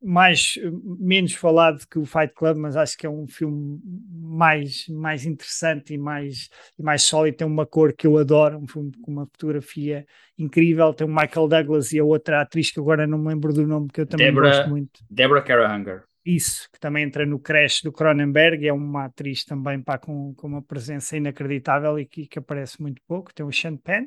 [0.00, 0.54] mais
[0.98, 3.80] menos falado que o Fight Club, mas acho que é um filme
[4.10, 7.38] mais, mais interessante e mais, e mais sólido.
[7.38, 10.06] Tem uma cor que eu adoro, um filme com uma fotografia
[10.38, 10.94] incrível.
[10.94, 13.88] Tem o Michael Douglas e a outra atriz que agora não me lembro do nome,
[13.88, 15.00] que eu também Deborah, gosto muito.
[15.10, 16.04] Deborah Karahanger.
[16.24, 20.46] Isso, que também entra no Crash do Cronenberg, é uma atriz também pá, com, com
[20.46, 23.32] uma presença inacreditável e que, que aparece muito pouco.
[23.32, 24.04] Tem o Sean Penn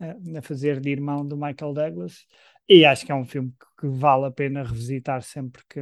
[0.00, 2.26] uh, a fazer de irmão do Michael Douglas,
[2.68, 5.80] e acho que é um filme que, vale a pena revisitar sempre que,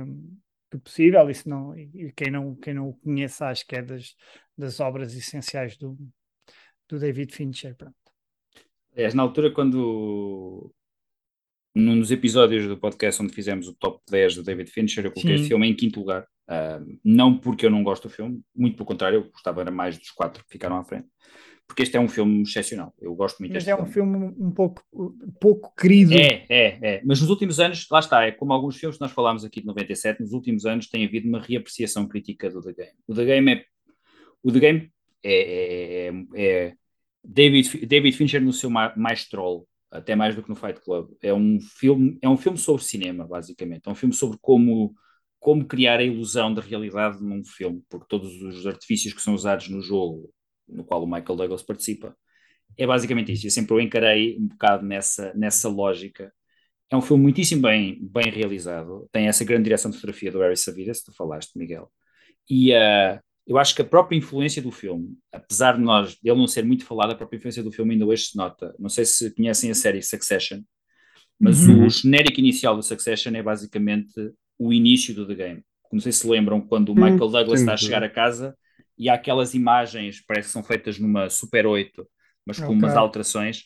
[0.70, 1.28] que possível.
[1.28, 4.14] E, se não, e quem, não, quem não o conhece, acho que é das,
[4.56, 5.98] das obras essenciais do,
[6.88, 7.74] do David Fincher.
[7.74, 7.96] Pronto.
[8.94, 10.72] É, na altura, quando
[11.76, 15.34] num dos episódios do podcast onde fizemos o top 10 do David Fincher, eu coloquei
[15.34, 16.26] este filme em quinto lugar.
[16.48, 19.98] Uh, não porque eu não gosto do filme, muito pelo contrário, eu gostava era mais
[19.98, 21.06] dos quatro que ficaram à frente.
[21.66, 22.94] Porque este é um filme excepcional.
[23.00, 24.82] Eu gosto muito Mas é um filme um pouco,
[25.40, 26.14] pouco querido.
[26.14, 27.02] É, é, é.
[27.04, 29.66] Mas nos últimos anos, lá está, é como alguns filmes que nós falámos aqui de
[29.66, 32.92] 97, nos últimos anos tem havido uma reapreciação crítica do The Game.
[33.06, 33.64] O The Game é.
[34.42, 36.74] O The Game é, é, é, é
[37.24, 41.10] David, David Fincher no seu mais troll até mais do que no Fight Club.
[41.22, 43.82] É um filme, é um filme sobre cinema, basicamente.
[43.86, 44.94] É um filme sobre como,
[45.38, 49.68] como criar a ilusão da realidade num filme, porque todos os artifícios que são usados
[49.68, 50.30] no jogo,
[50.68, 52.16] no qual o Michael Douglas participa,
[52.76, 53.46] é basicamente isso.
[53.46, 56.32] Eu sempre o encarei um bocado nessa, nessa lógica.
[56.90, 59.08] É um filme muitíssimo bem, bem realizado.
[59.10, 61.90] Tem essa grande direção de fotografia do Harry Savidas, tu falaste, Miguel.
[62.48, 66.46] E uh, eu acho que a própria influência do filme, apesar de nós ele não
[66.46, 68.74] ser muito falado, a própria influência do filme ainda hoje se nota.
[68.78, 70.60] Não sei se conhecem a série Succession,
[71.38, 71.86] mas uhum.
[71.86, 75.62] o genérico inicial do Succession é basicamente o início do The Game.
[75.92, 78.56] Não sei se lembram quando o hum, Michael Douglas está a chegar a casa
[78.98, 82.06] e há aquelas imagens, parece que são feitas numa Super 8,
[82.44, 82.76] mas com okay.
[82.76, 83.64] umas alterações,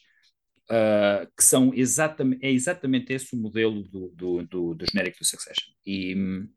[0.70, 5.24] uh, que são exatamente, é exatamente esse o modelo do, do, do, do genérico do
[5.24, 5.72] Succession.
[5.84, 6.48] E um,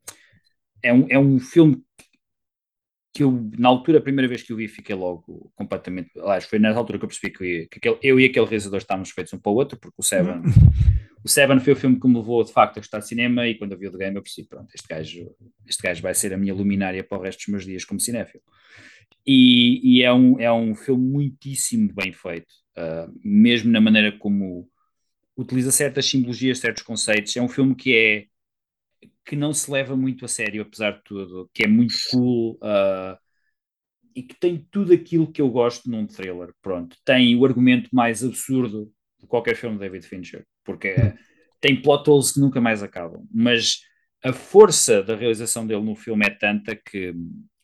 [0.82, 1.84] é, um, é um filme
[3.14, 6.10] que eu, na altura, a primeira vez que eu vi, fiquei logo completamente.
[6.20, 9.12] Aliás, foi nessa altura que eu percebi que, que aquele, eu e aquele realizador estávamos
[9.12, 10.42] feitos um para o outro, porque o Seven,
[11.24, 13.48] o Seven foi o filme que me levou de facto a gostar de cinema.
[13.48, 15.36] E quando eu vi o The Game, eu percebi: pronto, este gajo,
[15.68, 18.44] este gajo vai ser a minha luminária para o resto dos meus dias como cinéfilo.
[19.26, 24.70] E, e é, um, é um filme muitíssimo bem feito, uh, mesmo na maneira como
[25.38, 27.36] utiliza certas simbologias, certos conceitos.
[27.38, 28.26] É um filme que é
[29.26, 33.18] que não se leva muito a sério, apesar de tudo, que é muito cool uh,
[34.14, 36.54] e que tem tudo aquilo que eu gosto num thriller.
[36.62, 40.96] Pronto, tem o argumento mais absurdo de qualquer filme de David Fincher, porque
[41.60, 43.82] tem plot holes que nunca mais acabam, mas
[44.24, 47.14] a força da realização dele no filme é tanta que,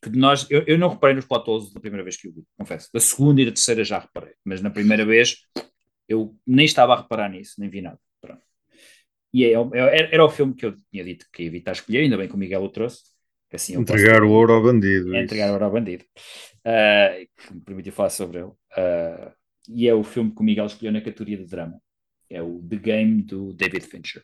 [0.01, 0.45] que nós.
[0.49, 2.89] Eu, eu não reparei nos plot holes da primeira vez que o vi, confesso.
[2.93, 5.37] Da segunda e da terceira já reparei, mas na primeira vez
[6.07, 7.99] eu nem estava a reparar nisso, nem vi nada.
[8.21, 8.41] Pronto.
[9.33, 12.17] E é, é, era o filme que eu tinha dito que ia evitar escolher, ainda
[12.17, 13.03] bem que o Miguel o trouxe.
[13.51, 15.15] Assim entregar o ouro ao bandido.
[15.15, 16.03] É entregar o ouro ao bandido.
[16.59, 18.47] Uh, que me permitiu falar sobre ele.
[18.47, 19.33] Uh,
[19.67, 21.79] e é o filme que o Miguel escolheu na categoria de drama.
[22.29, 24.23] É o The Game do David Fincher.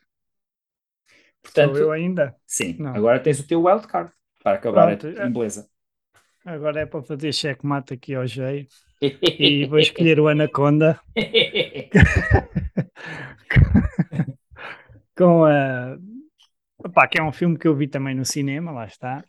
[1.42, 2.36] Portanto, Sou eu ainda?
[2.46, 2.76] Sim.
[2.78, 2.94] Não.
[2.94, 5.68] Agora tens o teu wildcard para acabar Pronto, em beleza.
[6.44, 8.74] Agora é para fazer checkmate aqui ao jeito.
[9.00, 11.00] e vou escolher o Anaconda.
[15.16, 15.98] com a.
[16.78, 19.24] Opa, que é um filme que eu vi também no cinema, lá está,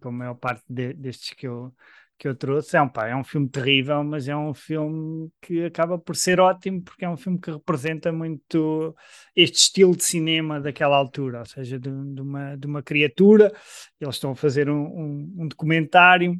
[0.00, 1.74] com a maior parte de, destes que eu,
[2.20, 2.76] que eu trouxe.
[2.76, 6.38] É um, pá, é um filme terrível, mas é um filme que acaba por ser
[6.38, 8.94] ótimo, porque é um filme que representa muito
[9.34, 13.50] este estilo de cinema daquela altura, ou seja, de, de uma, de uma criatura.
[13.98, 16.38] Eles estão a fazer um, um, um documentário,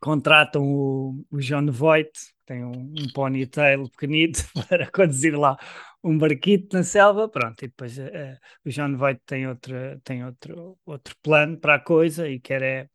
[0.00, 5.56] contratam o, o John Voight, que tem um, um ponytail pequenito, para conduzir lá
[6.02, 10.76] um barquito na selva, pronto, e depois uh, o John Voight tem, outro, tem outro,
[10.84, 12.88] outro plano para a coisa e quer é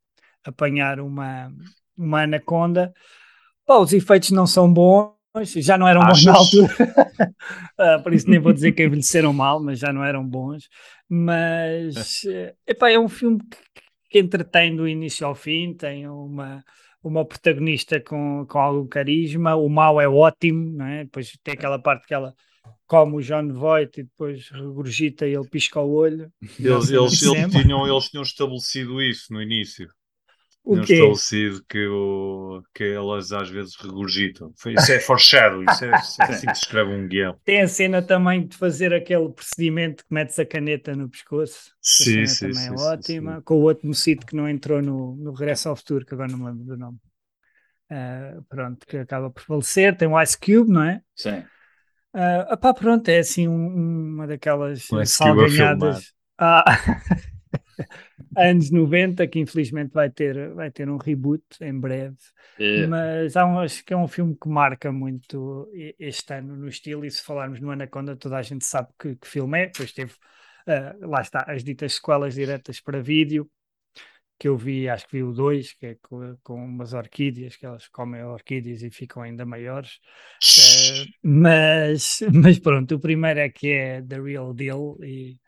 [0.48, 1.52] apanhar uma,
[1.98, 2.94] uma anaconda.
[3.66, 5.14] Pô, os efeitos não são bons,
[5.58, 6.74] já não eram bons na altura,
[7.80, 10.70] uh, por isso nem vou dizer que envelheceram mal, mas já não eram bons.
[11.10, 12.24] Mas
[12.66, 16.64] epá, é um filme que, que entretém do início ao fim, tem uma,
[17.04, 21.04] uma protagonista com, com algum carisma, o mal é ótimo, não é?
[21.04, 22.34] depois tem aquela parte que ela
[22.88, 26.32] como o John Voight e depois regurgita e ele pisca o olho.
[26.58, 29.90] Eles, eles, eles, tinham, eles tinham estabelecido isso no início.
[30.70, 30.94] O quê?
[30.94, 34.54] estabelecido que, o, que elas às vezes regurgitam.
[34.68, 37.40] Isso é foreshadow, isso é, isso é assim que se escreve um guião.
[37.46, 41.72] Tem a cena também de fazer aquele procedimento que metes a caneta no pescoço.
[41.82, 43.36] Sim, sim, também sim, é sim, ótima.
[43.38, 43.42] Sim.
[43.44, 46.40] Com o outro mocito que não entrou no, no Regresso ao Futuro, que agora não
[46.40, 46.98] me lembro do nome.
[47.90, 49.96] Uh, pronto, que acaba por falecer.
[49.96, 51.02] Tem o Ice Cube, não é?
[51.16, 51.40] Sim.
[52.14, 56.64] Uh, opá, pronto, é assim um, uma daquelas salganhadas ah,
[58.38, 62.18] anos 90 que infelizmente vai ter, vai ter um reboot em breve.
[62.60, 62.88] É.
[62.88, 67.06] Mas há um, acho que é um filme que marca muito este ano no estilo.
[67.06, 69.66] E se falarmos no Anaconda, toda a gente sabe que, que filme é.
[69.68, 70.14] Depois teve
[70.68, 73.50] uh, lá está, as ditas sequelas diretas para vídeo,
[74.40, 77.66] que eu vi, acho que vi o 2, que é com, com, umas orquídeas, que
[77.66, 80.00] elas comem orquídeas e ficam ainda maiores.
[80.44, 85.40] Uh, mas, mas pronto, o primeiro é que é The Real Deal e,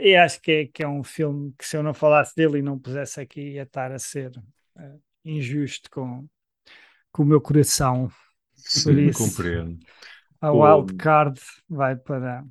[0.00, 2.62] e acho que é, que é um filme que se eu não falasse dele e
[2.62, 4.30] não pusesse aqui ia estar a ser
[4.76, 6.26] uh, injusto com,
[7.12, 8.10] com o meu coração.
[8.54, 9.78] Sim, isso, compreendo.
[10.40, 12.44] A Wild Card vai para,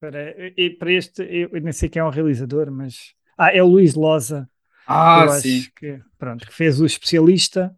[0.00, 3.66] para, e para este, eu nem sei quem é o realizador, mas ah, é o
[3.66, 4.48] Luís Loza
[4.86, 5.66] ah, eu sim.
[5.74, 7.76] que, pronto, que fez o especialista,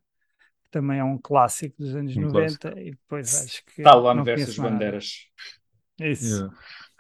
[0.63, 2.81] que também é um clássico dos anos um 90, clássico.
[2.81, 3.83] e depois acho que.
[3.83, 5.27] Talon versus Bandeiras.
[5.99, 6.37] Isso.
[6.37, 6.57] Yeah.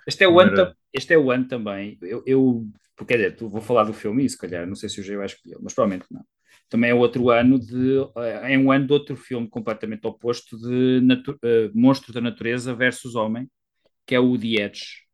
[0.08, 1.98] Este, é o ano, este é o ano também.
[2.00, 2.66] Eu, eu
[2.96, 5.16] porque quer dizer, vou falar do filme e se calhar, não sei se o G
[5.16, 6.22] vai escolher, mas provavelmente não.
[6.68, 7.98] Também é outro ano de.
[8.42, 13.14] É um ano de outro filme completamente oposto de natu, uh, Monstro da Natureza versus
[13.14, 13.48] Homem,
[14.06, 15.08] que é o The Edge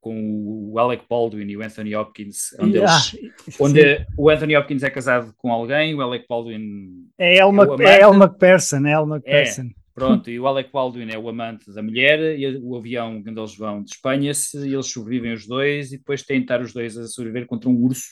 [0.00, 4.82] com o Alec Baldwin e o Anthony Hopkins, onde, yeah, eles, onde o Anthony Hopkins
[4.82, 9.70] é casado com alguém, o Alec Baldwin é Elma, é Elma McPherson, é Elma McPherson.
[9.98, 13.56] Pronto, e o Alec Baldwin é o amante da mulher, e o avião onde eles
[13.56, 17.06] vão despenha-se, e eles sobrevivem os dois, e depois têm de estar os dois a
[17.06, 18.06] sobreviver contra um urso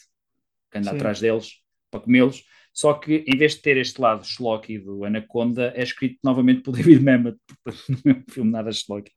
[0.71, 0.97] que anda Sim.
[0.97, 1.53] atrás deles
[1.91, 2.43] para comê-los.
[2.73, 6.73] Só que em vez de ter este lado schlocky do Anaconda, é escrito novamente por
[6.77, 7.39] David Mamet,
[7.89, 9.13] não é um filme nada schlocky.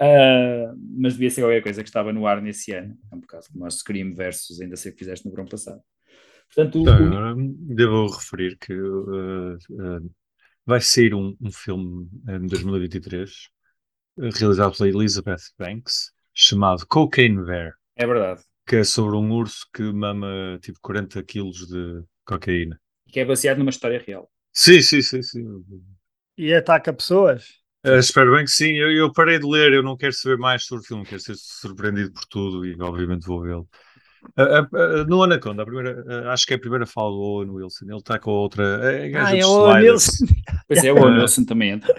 [0.00, 2.96] Uh, mas devia ser qualquer coisa que estava no ar nesse ano.
[3.10, 5.80] É um bocado como a Scream versus ainda sei que fizeste no verão passado.
[6.54, 7.74] Portanto, então, o...
[7.74, 10.10] devo referir que uh, uh,
[10.66, 13.30] vai sair um, um, filme em 2023
[14.34, 17.74] realizado pela Elizabeth Banks chamado Cocaine Bear.
[17.96, 18.42] É verdade.
[18.66, 22.80] Que é sobre um urso que mama tipo 40 quilos de cocaína.
[23.08, 24.30] Que é baseado numa história real.
[24.52, 25.44] Sim, sim, sim, sim.
[26.36, 27.62] E ataca pessoas?
[27.84, 28.76] Uh, espero bem que sim.
[28.76, 31.34] Eu, eu, parei de ler, eu não quero saber mais sobre o filme, quero ser
[31.36, 33.68] surpreendido por tudo e obviamente vou vê-lo.
[35.08, 37.86] No Anaconda, a primeira, acho que é a primeira fala do Owen Wilson.
[37.86, 38.64] Ele está com a outra.
[38.82, 40.26] É a gaja ah, é o Owen Wilson.
[40.66, 41.94] Pois é, o Owen Wilson também entra.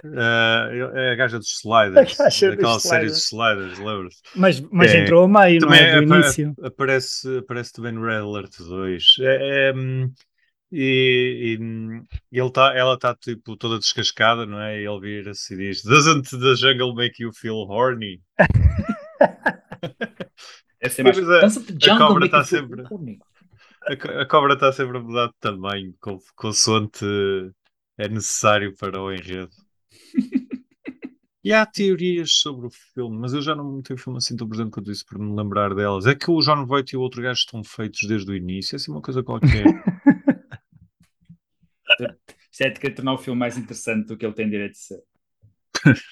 [0.96, 2.18] é a gaja dos sliders.
[2.18, 4.16] Gaja daquela dos série de sliders, lembras?
[4.36, 6.02] Mas, mas é, entrou a meio, não é?
[6.02, 6.54] Do início.
[6.64, 9.04] Aparece, aparece também no Red Alert 2.
[9.20, 10.12] É, é, hum,
[10.72, 11.58] e,
[12.32, 14.82] e, ele tá, ela está tipo toda descascada, não é?
[14.82, 18.22] E ele vira-se e diz: Doesn't the jungle make you feel horny?
[20.86, 21.18] Essa é mais.
[21.18, 22.84] A, a cobra está sempre.
[22.84, 27.06] A, a, cobra está sempre a mudar de tamanho, com, consoante
[27.98, 29.50] é necessário para o enredo.
[31.44, 34.50] E há teorias sobre o filme, mas eu já não tenho o filme assim tão
[34.50, 36.08] presente quanto isso para me lembrar delas.
[36.08, 38.78] É que o John Voight e o outro gajo estão feitos desde o início, é
[38.78, 39.64] assim uma coisa qualquer.
[42.52, 44.80] Isto é de querer tornar o filme mais interessante do que ele tem direito de
[44.80, 45.04] ser.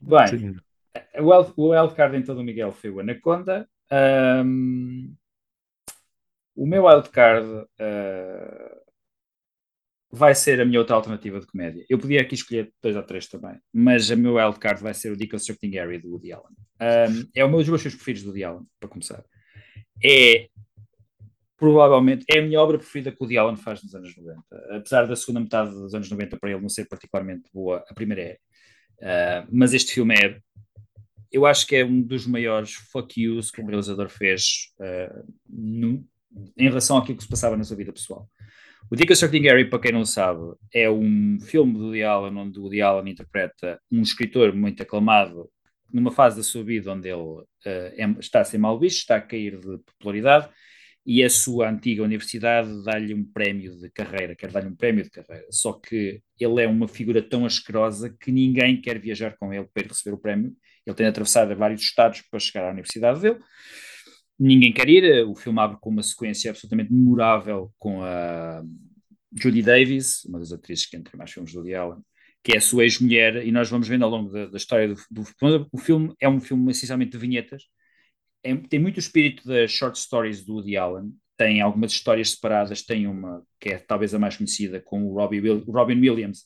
[0.00, 0.56] Bem, Sim.
[1.20, 3.68] O wildcard então do Miguel foi o Anaconda.
[3.90, 5.14] Um,
[6.54, 8.82] o meu wildcard uh,
[10.10, 11.84] vai ser a minha outra alternativa de comédia.
[11.88, 15.16] Eu podia aqui escolher dois ou três também, mas a meu wildcard vai ser o
[15.16, 16.56] Deconstructing Gary do Woody Allen.
[16.80, 19.24] Um, é um dos meus filmes preferidos do Woody Allen, para começar.
[20.04, 20.48] É
[21.56, 24.42] provavelmente é a minha obra preferida que o Woody Allen faz nos anos 90.
[24.76, 28.20] Apesar da segunda metade dos anos 90 para ele não ser particularmente boa, a primeira
[28.20, 28.38] é.
[28.98, 30.40] Uh, mas este filme é,
[31.32, 36.06] eu acho que é um dos maiores fuck yous que um realizador fez uh, no,
[36.56, 38.28] em relação àquilo que se passava na sua vida pessoal.
[38.90, 40.40] O Dick Structing Gary, para quem não sabe,
[40.72, 45.48] é um filme do Woody Allen onde o Woody Allen interpreta um escritor muito aclamado
[45.90, 49.16] numa fase da sua vida onde ele uh, é, está a ser mal visto, está
[49.16, 50.50] a cair de popularidade
[51.04, 55.10] e a sua antiga universidade dá-lhe um prémio de carreira, quer dar-lhe um prémio de
[55.10, 55.46] carreira.
[55.50, 59.88] Só que ele é uma figura tão asquerosa que ninguém quer viajar com ele para
[59.88, 60.54] receber o prémio.
[60.86, 63.38] Ele tem atravessado vários estados para chegar à universidade dele.
[64.38, 65.26] Ninguém quer ir.
[65.26, 68.62] O filme abre com uma sequência absolutamente memorável com a
[69.32, 71.98] Judy Davis, uma das atrizes que entra mais filmes do Woody Allen,
[72.42, 74.96] que é a sua ex-mulher, e nós vamos vendo ao longo da, da história do,
[75.10, 75.24] do,
[75.72, 77.62] O filme é um filme essencialmente de vinhetas,
[78.44, 81.12] é, tem muito o espírito das short stories do Woody Allen.
[81.36, 82.82] Tem algumas histórias separadas.
[82.82, 86.44] Tem uma que é talvez a mais conhecida com o, Robbie Will, Robin Williams,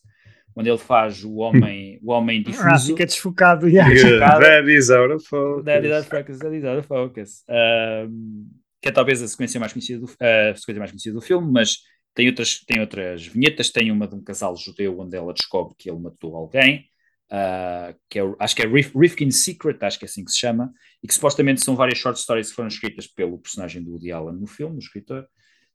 [0.56, 2.68] onde ele faz o homem, o homem ah, difuso.
[2.68, 3.68] Ah, fica desfocado.
[3.68, 3.92] Yeah.
[3.92, 4.40] desfocado.
[4.40, 5.64] That is out of focus.
[5.64, 6.38] That is out of focus.
[6.38, 7.44] That is out of focus.
[7.48, 8.48] Um,
[8.80, 11.78] que é talvez a sequência mais conhecida do, a sequência mais conhecida do filme, mas
[12.14, 13.70] tem outras, tem outras vinhetas.
[13.70, 16.86] Tem uma de um casal judeu onde ela descobre que ele matou alguém
[17.26, 20.38] uh, que é, acho que é Rif, Rifkin's Secret, acho que é assim que se
[20.38, 20.72] chama,
[21.02, 24.36] e que supostamente são várias short stories que foram escritas pelo personagem do Woody Allen
[24.36, 25.26] no filme, no escritor.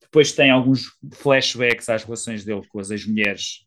[0.01, 3.65] Depois tem alguns flashbacks às relações dele com as ex-mulheres,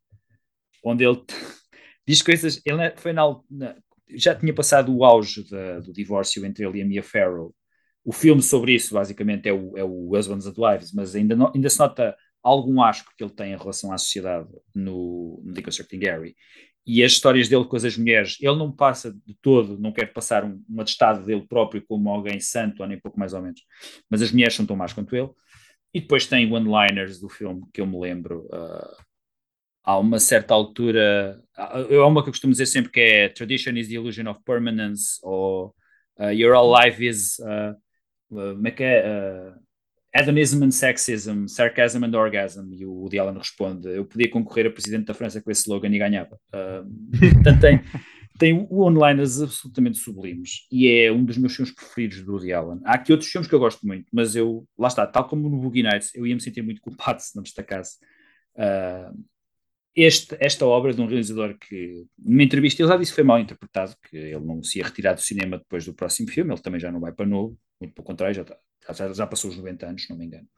[0.84, 1.22] onde ele
[2.06, 2.60] diz coisas.
[2.64, 3.76] Ele foi na, na,
[4.08, 5.44] já tinha passado o auge
[5.84, 7.54] do divórcio entre ele e a Mia Farrow.
[8.04, 11.50] O filme sobre isso, basicamente, é o, é o Husbands and Wives, mas ainda, não,
[11.54, 15.98] ainda se nota algum asco que ele tem em relação à sociedade no, no Deconstructing
[15.98, 16.36] Gary.
[16.86, 20.44] E as histórias dele com as mulheres, ele não passa de todo, não quer passar
[20.44, 23.62] um, um atestado dele próprio como alguém santo, ou nem pouco mais ou menos,
[24.10, 25.30] mas as mulheres são tão más quanto ele.
[25.94, 28.46] E depois tem one-liners do filme que eu me lembro.
[28.52, 28.96] Uh,
[29.84, 33.88] há uma certa altura, há uma que eu costumo dizer sempre que é Tradition is
[33.88, 35.74] the illusion of permanence, ou
[36.18, 37.38] uh, Your all life is.
[37.38, 37.74] Uh,
[38.28, 39.54] como é que é?
[40.16, 42.72] Hedonism and Sexism, Sarcasm and Orgasm.
[42.72, 45.88] E o Woody Allen responde: Eu podia concorrer a presidente da França com esse slogan
[45.88, 46.38] e ganhava.
[46.48, 47.80] Uh, portanto, tem,
[48.38, 52.80] tem one-liners absolutamente sublimes e é um dos meus filmes preferidos do Woody Allen.
[52.84, 55.58] Há aqui outros filmes que eu gosto muito, mas eu, lá está, tal como no
[55.58, 57.98] Boogie Nights, eu ia me sentir muito culpado se não destacasse.
[58.54, 59.33] Uh,
[59.96, 63.38] este, esta obra de um realizador que, numa entrevista, ele já disse que foi mal
[63.38, 66.80] interpretado, que ele não se ia retirar do cinema depois do próximo filme, ele também
[66.80, 68.56] já não vai para novo, muito pelo contrário, já, está,
[68.92, 70.48] já, já passou os 90 anos, se não me engano.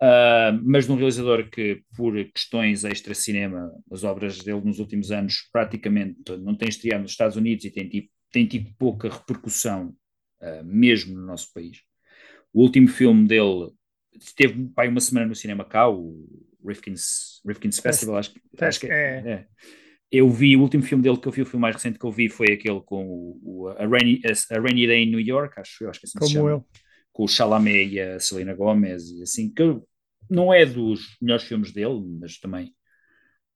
[0.00, 5.48] Uh, mas de um realizador que, por questões extra-cinema, as obras dele nos últimos anos
[5.52, 9.94] praticamente não têm estreado nos Estados Unidos e têm tido, têm tido pouca repercussão,
[10.40, 11.78] uh, mesmo no nosso país.
[12.52, 13.70] O último filme dele
[14.36, 16.26] teve pai, uma semana no cinema cá, o
[16.64, 19.22] Rifkin's, Rifkin's Festival, acho, acho que é.
[19.26, 19.46] é.
[20.10, 22.12] Eu vi, o último filme dele que eu vi, o filme mais recente que eu
[22.12, 25.58] vi foi aquele com o, o a, Rainy, a, a Rainy Day em New York,
[25.58, 26.50] acho, acho que assim Como se chama.
[26.50, 26.66] Eu.
[27.12, 29.62] Com o Chalamet e a Selena Gomez e assim, que
[30.30, 32.74] não é dos melhores filmes dele, mas também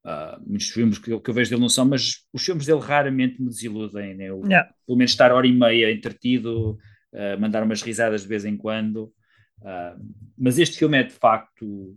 [0.07, 2.81] uh, muitos filmes que eu, que eu, vejo dele não são, mas os filmes dele
[2.81, 4.27] raramente me desiludem, né?
[4.27, 4.73] Eu, yeah.
[4.87, 6.79] Pelo menos estar hora e meia entretido,
[7.13, 9.13] uh, mandar umas risadas de vez em quando.
[9.61, 9.99] Uh,
[10.39, 11.97] mas este filme é de facto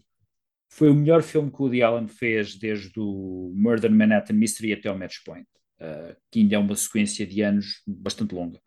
[0.69, 4.89] foi o melhor filme que o Woody Allen fez desde o Murder Manhattan Mystery até
[4.91, 5.47] o Match Point,
[5.81, 8.61] uh, que ainda é uma sequência de anos bastante longa.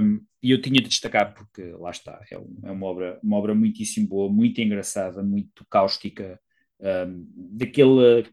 [0.00, 3.36] Um, e eu tinha de destacar porque lá está, é, um, é, uma, obra, uma
[3.36, 6.40] obra muitíssimo boa, muito engraçada, muito cáustica,
[6.78, 8.26] um, daquele,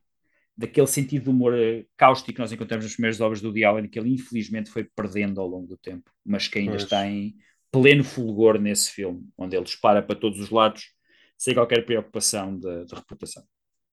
[0.56, 1.54] daquele sentido de humor
[1.98, 5.42] cáustico que nós encontramos nas primeiras obras do Woody Allen, que ele infelizmente foi perdendo
[5.42, 6.84] ao longo do tempo, mas que ainda pois.
[6.84, 7.36] está em
[7.72, 10.96] pleno fulgor nesse filme, onde ele dispara para todos os lados
[11.38, 13.44] sem qualquer preocupação de, de reputação.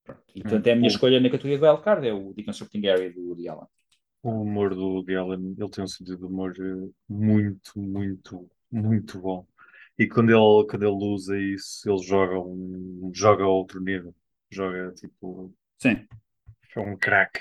[0.04, 0.22] Pronto.
[0.34, 0.92] E, portanto, é a minha o...
[0.92, 3.66] escolha na categoria do Wildcard, é o Deconstructing Gary do Woody Allen.
[4.22, 9.20] O humor do Woody Allen, ele tem um sentido de humor eh, muito, muito, muito
[9.20, 9.46] bom.
[9.98, 14.14] E quando ele, quando ele usa isso, ele joga, um, joga a outro nível.
[14.50, 15.54] Joga tipo.
[15.78, 16.06] Sim.
[16.74, 17.40] É um craque.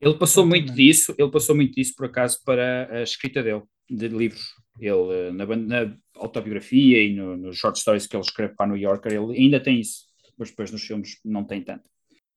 [0.00, 4.08] Ele passou muito disso, ele passou muito disso por acaso para a escrita dele, de
[4.08, 4.54] livros.
[4.80, 8.76] Ele, na, na autobiografia e no, nos short stories que ele escreve para a New
[8.76, 10.04] Yorker, ele ainda tem isso,
[10.38, 11.84] mas depois nos filmes não tem tanto.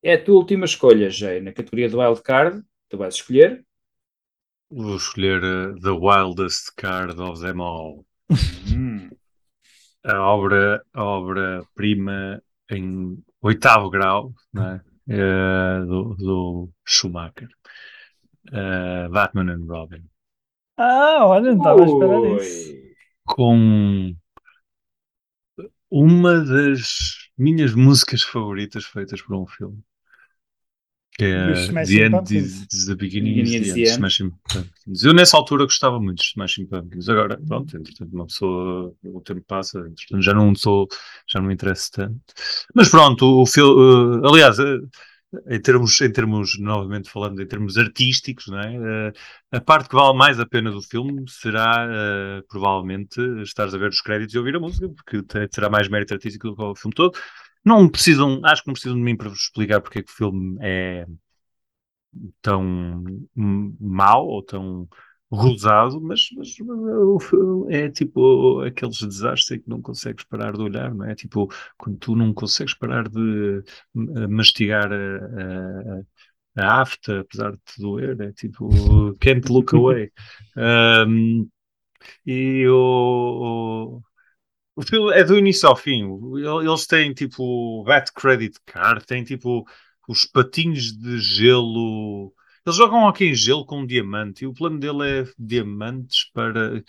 [0.03, 3.65] É a tua última escolha, Jay, na categoria do Wild Card, tu vais escolher?
[4.69, 8.05] Vou escolher uh, The Wildest Card of Them All.
[8.69, 9.09] Hum.
[10.03, 14.81] A obra, a obra prima em oitavo grau né?
[15.09, 17.49] Uh, do, do Schumacher.
[18.49, 20.03] Uh, Batman and Robin.
[20.77, 22.77] Ah, olha, não estava a esperar isso.
[23.25, 24.15] Com
[25.89, 29.79] uma das minhas músicas favoritas feitas por um filme.
[31.17, 35.03] Que é The End is, is the Beginning is the End, Smashing Pumpkins.
[35.03, 37.09] Eu nessa altura gostava muito de Smashing Pumpkins.
[37.09, 40.87] Agora, pronto, entretanto, uma pessoa, o tempo passa, entretanto, já não sou,
[41.27, 42.21] já não me interessa tanto.
[42.75, 44.87] Mas pronto, o filme, uh, aliás, uh,
[45.47, 49.09] em termos, em termos, novamente falando, em termos artísticos, não é?
[49.09, 49.13] Uh,
[49.51, 53.89] a parte que vale mais a pena do filme será, uh, provavelmente, estares a ver
[53.89, 56.95] os créditos e ouvir a música, porque terá mais mérito artístico do que o filme
[56.95, 57.17] todo.
[57.63, 60.15] Não precisam, acho que não precisam de mim para vos explicar porque é que o
[60.15, 61.05] filme é
[62.41, 63.03] tão
[63.35, 64.87] mau ou tão
[65.31, 66.55] rosado, mas, mas,
[67.69, 71.15] é tipo aqueles desastres que não consegues parar de olhar, não é?
[71.15, 73.63] Tipo, quando tu não consegues parar de
[74.29, 76.01] mastigar a,
[76.55, 78.69] a, a afta, apesar de te doer, é tipo,
[79.19, 80.11] can't look away.
[81.07, 81.47] Um,
[82.25, 84.01] e o,
[84.75, 86.07] o filme é do início ao fim.
[86.63, 89.65] Eles têm tipo Bat Credit Card, têm tipo
[90.07, 92.33] os patinhos de gelo
[92.67, 96.83] eles jogam aqui em gelo com um diamante e o plano dele é diamantes para,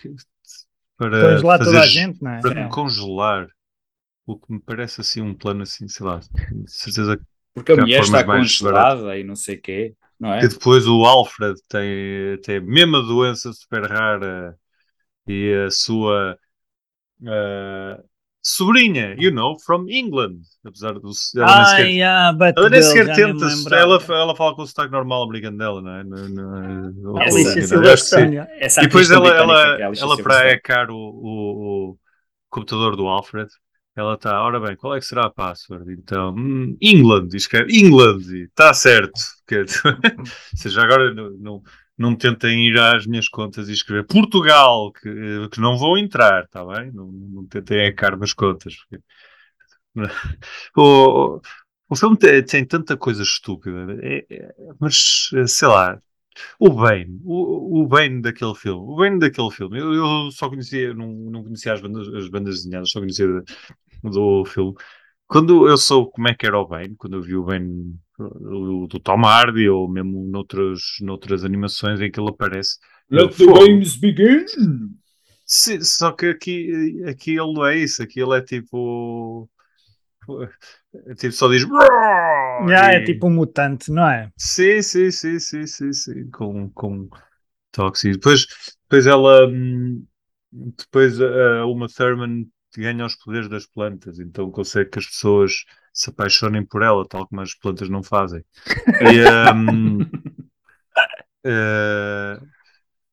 [0.97, 2.41] para Congelar fazer, toda a gente, não é?
[2.41, 2.67] Para é.
[2.67, 3.47] congelar.
[4.25, 7.19] O que me parece assim um plano assim, sei lá, de certeza
[7.53, 10.43] Porque a mulher está congelada e não sei o quê, não é?
[10.43, 14.55] E depois o Alfred tem, tem a mesma doença super rara
[15.25, 16.37] e a sua.
[17.21, 18.03] Uh,
[18.41, 20.39] sobrinha, you know, from England.
[20.65, 21.11] Apesar do.
[21.35, 23.45] Ela nem Ah, sequer, yeah, but ela nem sequer tenta.
[23.45, 23.75] lembrava.
[23.81, 26.03] Ela, ela fala com o sotaque normal americano dela, não é?
[26.03, 27.29] Não- não- que
[28.19, 28.51] yeah.
[28.59, 31.97] Essa E depois ela, ela, que é ela para hackar o, o, o
[32.49, 33.49] computador do Alfred,
[33.95, 35.91] ela está, ora bem, qual é que será a password?
[35.91, 39.19] Então, hum, England, e escreve England, e está certo.
[39.47, 39.59] Que-
[40.17, 40.25] Ou
[40.55, 41.61] seja, agora não, não,
[41.99, 46.65] não tentem ir às minhas contas e escrever Portugal, que, que não vão entrar, está
[46.65, 46.91] bem?
[46.93, 48.75] Não, não tentem hackar nas contas.
[48.89, 49.03] porque-
[50.77, 51.41] O,
[51.89, 56.01] o filme tem, tem tanta coisa estúpida, é- é- mas sei lá,
[56.59, 57.87] o Bane, o, o
[58.21, 62.07] daquele filme, o Bane daquele filme, eu, eu só conhecia, não, não conhecia as bandas,
[62.15, 63.27] as bandas desenhadas, só conhecia
[64.03, 64.75] do filme.
[65.29, 68.87] Quando eu soube como é que era o Bane, quando eu vi o Bane do,
[68.87, 72.79] do Tom Hardy ou mesmo noutras, noutras animações em que ele aparece,
[73.11, 74.45] Let the games begin!
[75.45, 79.47] Sim, só que aqui, aqui ele não é isso, aqui ele é tipo.
[81.07, 81.63] é tipo só diz.
[82.67, 84.31] Yeah, é tipo um mutante, não é?
[84.35, 87.07] Sim, sim, sim, sim, sim, sim, com, com
[87.71, 88.17] tóxicos.
[88.17, 88.47] Depois,
[88.83, 90.03] depois ela, hum,
[90.51, 92.47] depois a, a Uma Thurman
[92.77, 97.27] ganha os poderes das plantas, então consegue que as pessoas se apaixonem por ela, tal
[97.27, 98.43] como as plantas não fazem.
[99.01, 99.99] E, hum,
[101.43, 102.39] eh,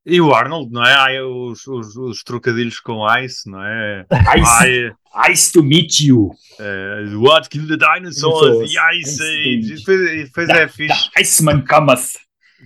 [0.05, 0.93] e o Arnold, não é?
[0.93, 4.05] Ai, os, os, os trocadilhos com Ice, não é?
[4.37, 6.31] Ice, Ai, ice to meet you!
[6.59, 8.71] eh, what killed the dinosaurs?
[8.71, 9.73] The Ice Age.
[9.73, 11.11] E e depois é fixe.
[11.11, 12.17] The Iceman cometh!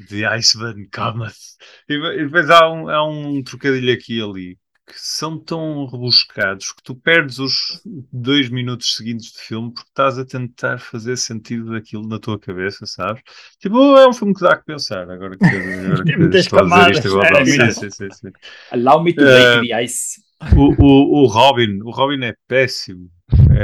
[0.07, 1.57] The Iceman cometh.
[1.89, 4.57] E e depois há um, há um trocadilho aqui e ali
[4.91, 7.81] que são tão rebuscados que tu perdes os
[8.11, 12.85] dois minutos seguintes de filme porque estás a tentar fazer sentido daquilo na tua cabeça,
[12.85, 13.21] sabes?
[13.59, 15.09] Tipo, é um filme que dá que pensar.
[15.09, 17.37] Agora que, agora Tem muitas estou a dizer isto, camadas, adoro.
[17.37, 17.45] é.
[17.45, 18.29] Sim, sim, sim, sim.
[18.71, 20.21] Allow me to Eh, break the ice.
[20.55, 23.09] O, o, o Robin, o Robin é péssimo.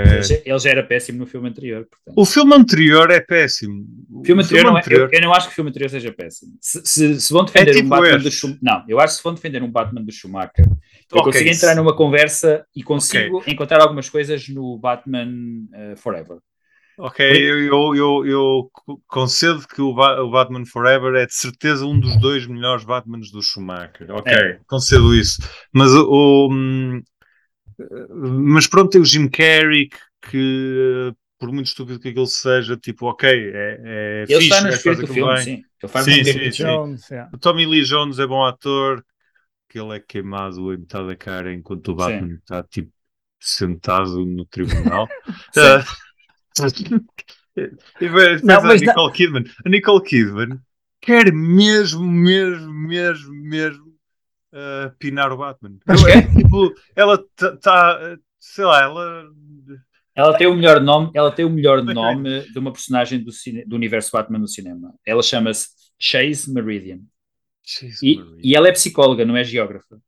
[0.04, 1.86] É- Ele, já, era péssimo no filme anterior.
[1.90, 2.14] Portanto.
[2.16, 3.86] O filme anterior é péssimo.
[4.12, 6.54] O filme anterior, não é, eu, eu não acho que o filme anterior seja péssimo.
[6.62, 8.24] Se, se, se vão defender tipo um Batman este.
[8.24, 8.60] do Schumacher.
[8.62, 11.76] Não, eu acho que se vão defender um Batman do Schumacher, eu Ok, consigo entrar
[11.76, 15.28] numa conversa e consigo encontrar algumas coisas no Batman
[15.74, 16.38] eh, Forever.
[17.00, 18.72] Ok, eu, eu, eu, eu
[19.08, 23.30] concedo que o, Ba- o Batman Forever é de certeza um dos dois melhores Batmans
[23.30, 24.10] do Schumacher.
[24.10, 24.60] Ok, É.
[24.66, 25.38] concedo isso.
[25.72, 26.08] Mas o.
[26.10, 27.02] o, hum,
[28.10, 29.98] mas pronto, tem o Jim Carrey que,
[30.32, 34.70] que, por muito estúpido que aquilo seja, tipo, ok, é, é Ele fixe, está no
[34.70, 35.44] faz espírito do filme, bem.
[35.44, 35.64] sim.
[35.82, 36.64] Ele faz Sim, um sim, sim.
[36.64, 37.32] Jones, yeah.
[37.32, 39.06] O Tommy Lee Jones é bom ator,
[39.70, 42.92] que ele é queimado em metade da cara enquanto o Batman está tipo
[43.40, 45.08] sentado no tribunal.
[48.00, 49.44] E depois Não, a não- Nicole Kidman.
[49.66, 50.60] A Nicole Kidman
[51.02, 53.87] quer mesmo, mesmo, mesmo, mesmo
[55.00, 55.78] pinar o Batman.
[56.10, 57.24] É, tipo, ela
[57.56, 59.26] está, sei lá, ela.
[60.16, 63.64] Ela tem o melhor nome, ela tem o melhor nome de uma personagem do, cine-
[63.66, 64.94] do universo Batman no cinema.
[65.06, 65.68] Ela chama-se
[66.00, 67.00] Chase Meridian.
[67.64, 70.00] Jeez, E, e ela é psicóloga, não é geógrafa.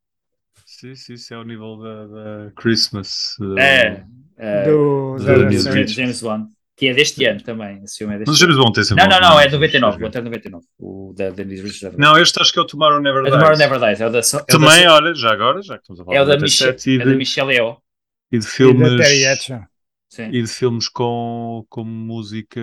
[0.66, 3.36] Sim, sim, isso é ao nível da, da Christmas.
[3.58, 4.04] É.
[4.38, 5.86] eh, Do do do.
[5.86, 6.48] James Bond,
[6.80, 7.82] que é deste ano também.
[7.84, 8.40] Esse filme é deste Mas os.
[8.40, 9.86] James Bond tem sempre Não, não, não, é nomes, 99.
[9.92, 10.66] mas- O outro é 99.
[10.78, 11.98] O da Denise Richards.
[11.98, 13.34] Não, este acho que é o Tomorrow Never é Dies.
[13.34, 14.00] Tomorrow Never Dies.
[14.00, 16.16] É o da, é o da- Também, olha, já agora, já que estamos a falar
[16.16, 17.76] é o da, de Michelle, 97 é da Michelle Yeoh.
[18.32, 19.62] e de E da filmes Terry Hatcher.
[20.12, 20.24] Sim.
[20.32, 22.60] e de filmes com, com música.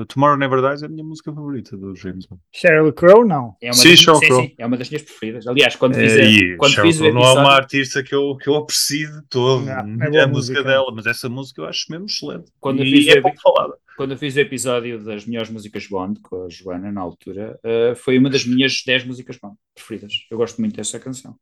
[0.00, 2.40] o Tomorrow Never Dies é a minha música favorita do James Bond.
[2.54, 3.56] Sheryl Crow, não.
[3.60, 4.42] É uma Sim, das, Sheryl sim, Crow.
[4.42, 5.46] sim, é uma das minhas preferidas.
[5.48, 7.56] Aliás, quando fiz, Eh, a- e quando Sheryl fiz o Crow não é uma episódio,
[7.62, 10.62] artista que eu, que eu aprecio de todo Não, é a música, música.
[10.62, 12.52] dela, mas essa música eu acho mesmo excelente.
[12.60, 13.74] Quando eu e fiz é o- pouco falada.
[13.96, 17.94] quando eu fiz o episódio das melhores músicas Bond com a Joana na altura, eh,
[17.96, 20.12] foi uma das minhas 10 músicas Bond preferidas.
[20.30, 21.34] Eu gosto muito dessa canção.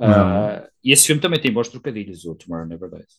[0.00, 3.18] Ah, e esse filme também tem bons trocadilhos, o Tomorrow Never Dies.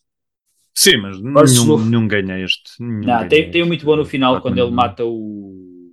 [0.74, 2.62] Sim, mas nenhum, nenhum ganha este.
[2.80, 5.92] nenhum Não, ganha tem, tem um este muito bom no final quando ele mata o,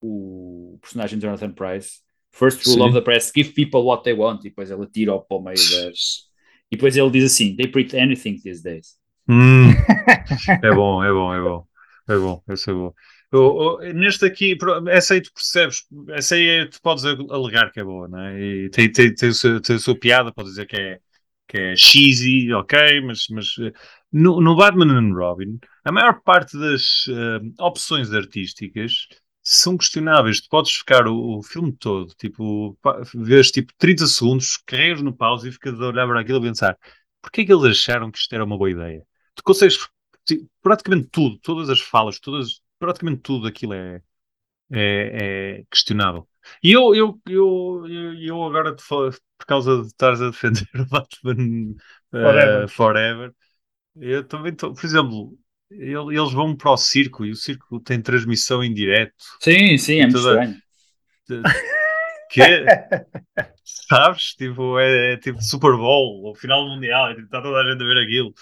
[0.00, 2.00] o personagem de Jonathan Price.
[2.30, 2.88] First rule Sim.
[2.88, 4.40] of the press, give people what they want.
[4.44, 6.26] E depois ele tira para o meio das.
[6.70, 8.96] E depois ele diz assim: They print anything these days.
[9.28, 9.70] Hum,
[10.62, 11.66] é bom, é bom, é bom.
[12.08, 12.94] É bom, esse é bom.
[13.32, 14.56] O- o- neste aqui,
[14.88, 18.40] essa aí tu percebes, essa aí é- tu podes alegar que é boa, não é?
[18.40, 20.98] E tem, tem, tem, o seu- tem a sua piada, podes dizer que é,
[21.48, 23.72] que é cheesy, ok, mas, mas eh,
[24.12, 29.08] no, no Batman and Robin, a maior parte das eh, opções artísticas
[29.42, 30.40] são questionáveis.
[30.42, 32.78] Tu podes ficar o, o filme todo, tipo,
[33.14, 36.76] vês tipo 30 segundos, carregas no pause e ficas a olhar para aquilo e pensar
[37.22, 39.04] porque é que eles acharam que isto era uma boa ideia?
[39.34, 39.78] Tu consegues
[40.24, 44.00] ti- praticamente tudo, todas as falas, todas, praticamente tudo aquilo é,
[44.72, 46.28] é, é questionável.
[46.62, 47.84] E eu, eu, eu,
[48.20, 51.74] eu, agora, por causa de estares a defender o Batman
[52.12, 52.68] eh, Forever.
[52.68, 53.32] Forever,
[54.00, 55.38] Eu também estou, por exemplo,
[55.70, 59.12] ele- eles vão para o circo e o circo tem transmissão em direto.
[59.40, 60.62] Sim, sim, é muito Toda- estranho.
[62.30, 62.66] Que é,
[63.64, 64.34] sabes?
[64.34, 67.70] Tipo, é, é tipo Super Bowl, o final do Mundial, e, tipo, está toda a
[67.70, 68.32] gente a ver aquilo.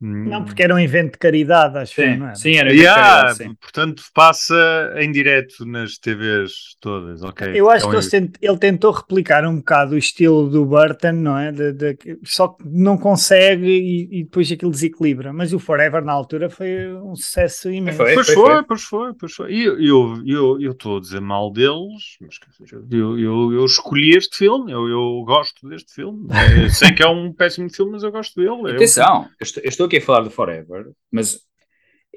[0.00, 2.34] Não, porque era um evento de caridade, acho eu, não Sim, é?
[2.34, 3.54] sim, era Yeah, caridade, sim.
[3.60, 7.60] portanto, passa em direto nas TVs todas, ok?
[7.60, 11.12] Eu acho Então, que ele, tent- ele tentou replicar um bocado o estilo do Burton,
[11.12, 11.52] não é?
[11.52, 15.32] De- de- só que não consegue e, e depois aquilo desequilibra.
[15.32, 17.98] Mas o Forever na altura foi um sucesso imenso.
[17.98, 18.14] Foi.
[18.14, 18.64] Pois foi, foi, foi.
[18.64, 19.52] pois foi, pois foi.
[19.52, 22.38] E eu eu eu eu estou a dizer mal deles, mas
[22.90, 26.28] eu, eu, eu escolhi este filme, eu, eu gosto deste filme.
[26.64, 28.70] Eu sei que é um péssimo filme, mas eu gosto dele.
[28.70, 31.40] É Atenção, eu estou, eu estou aqui a falar do Forever, mas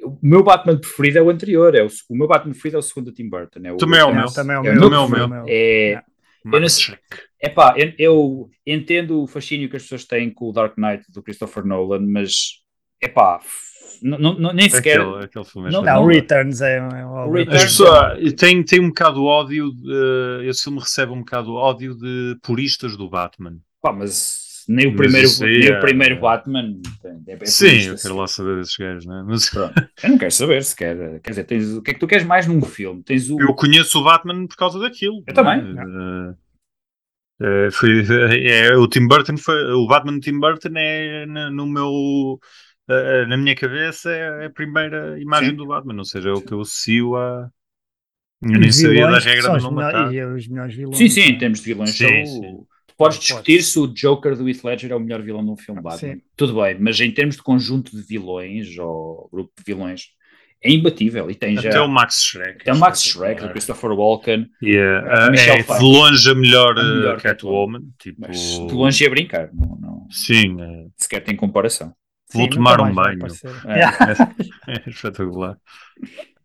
[0.04, 1.76] o meu Batman preferido é o anterior.
[1.76, 3.60] É o, o meu Batman preferido é o segundo do Tim Burton.
[3.64, 4.28] É o, Também é o meu.
[4.32, 4.90] também é o É meu.
[4.90, 5.46] meu, também é o meu.
[5.48, 6.02] É,
[6.46, 6.98] o eu não sei-
[7.42, 11.22] Epá, eu, eu entendo o fascínio que as pessoas têm com o Dark Knight do
[11.22, 12.32] Christopher Nolan, mas
[14.02, 15.00] n- n- nem sequer.
[15.02, 15.82] Aquele, aquele filme é Não.
[15.84, 16.82] Não, Returns é, é
[17.32, 21.48] Returns- As pessoas têm, têm um bocado de ódio, de, esse filme recebe um bocado
[21.48, 23.58] de ódio de puristas do Batman.
[23.82, 26.80] Pá, mas nem o primeiro, nem é- o primeiro Batman
[27.28, 28.03] é, é Sim, isto, eu assim.
[28.03, 29.24] quero lá saber desses gajos, né?
[29.26, 29.74] Mas Pronto.
[30.03, 31.20] Eu não quero saber se quer.
[31.22, 33.03] Quer dizer, tens, o que é que tu queres mais num filme?
[33.03, 33.39] Tens o.
[33.39, 35.24] eu conheço o Batman por causa daquilo.
[35.28, 35.61] Eu também.
[35.74, 36.36] né?
[37.41, 37.89] Eh, eh, foi,
[38.45, 42.39] é, o Tim Burton foi, o Batman de Tim Burton é no meu
[42.89, 45.55] eh, na minha cabeça é a primeira imagem Sim.
[45.55, 47.49] do Batman, ou seja, é o que eu associo a
[48.41, 50.14] eu nem os sabia da vilões regra são de os não melhores- matar.
[50.14, 50.97] é.
[50.97, 51.39] Sim, sim, não em é?
[51.39, 51.89] termos de vilões.
[51.91, 52.66] Sim, são sim.
[52.94, 55.52] O- Tu podes discutir se o Joker do Heath Ledger é o melhor vilão de
[55.52, 56.14] um filme Batman.
[56.16, 56.22] Sim.
[56.38, 60.10] Tudo bem, mas em termos de conjunto de vilões ou grupo de vilões,
[60.64, 61.30] é imbatível.
[61.30, 61.70] E tem já.
[61.70, 62.64] Até o Max Shrek.
[62.64, 66.82] Tem o Max Shrek, do Christopher Walken, eh, Michelle é de longe a melhor, A
[66.82, 67.82] eh, melhor Catwoman.
[68.00, 69.50] Tipo, mas de longe é brincar.
[69.54, 71.94] Não, não- Sim, é, sequer tem comparação.
[72.28, 73.20] Sim, vou nunca tomar um banho.
[73.68, 73.74] É.
[73.74, 73.98] Yeah.
[74.68, 75.58] é espetacular.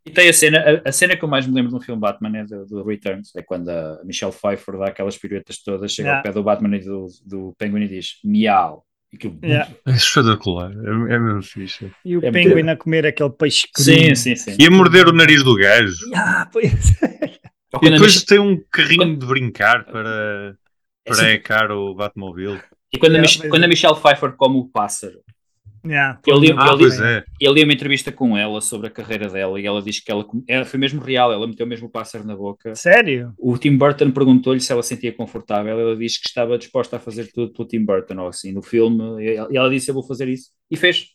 [0.09, 2.39] E tem a cena, a, a cena que eu mais me lembro no filme Batman
[2.39, 6.19] é do, do Returns, é quando a Michelle Pfeiffer dá aquelas piruetas todas, chega Yeah.
[6.21, 8.85] ao pé do Batman e do, do Penguin e diz miau.
[9.13, 9.71] E aquilo, Yeah.
[9.87, 10.71] É espetacular.
[10.73, 11.91] É, é mesmo fixe.
[12.05, 14.17] E o É Penguin a comer aquele peixe Sim, cru.
[14.17, 14.57] sim, sim.
[14.59, 16.11] E a morder o nariz do gajo.
[16.15, 16.73] Ah, pois.
[17.73, 20.57] Ou E a depois Mich- tem um carrinho de brincar para,
[21.05, 22.61] para Essa- ecar o Batmobile.
[22.93, 25.21] E quando a, Yeah, Mich- mas- quando a Michelle Pfeiffer come o pássaro,
[25.89, 27.25] Yeah, Eu li- Ah, eu li- é.
[27.41, 30.27] eu li uma entrevista com ela sobre a carreira dela e ela diz que ela,
[30.47, 32.75] ela foi mesmo real, ela meteu mesmo o pássaro na boca.
[32.75, 33.33] Sério?
[33.39, 37.01] O Tim Burton perguntou-lhe se ela se sentia confortável, ela disse que estava disposta a
[37.01, 40.29] fazer tudo pelo Tim Burton, ou assim, no filme, e ela- disse, eu vou fazer
[40.29, 41.07] isso, e fez.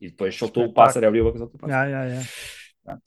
[0.00, 1.88] E depois soltou o pássaro, abriu a boca e soltou o pássaro.
[1.88, 2.24] Yeah, yeah,
[2.86, 3.00] yeah.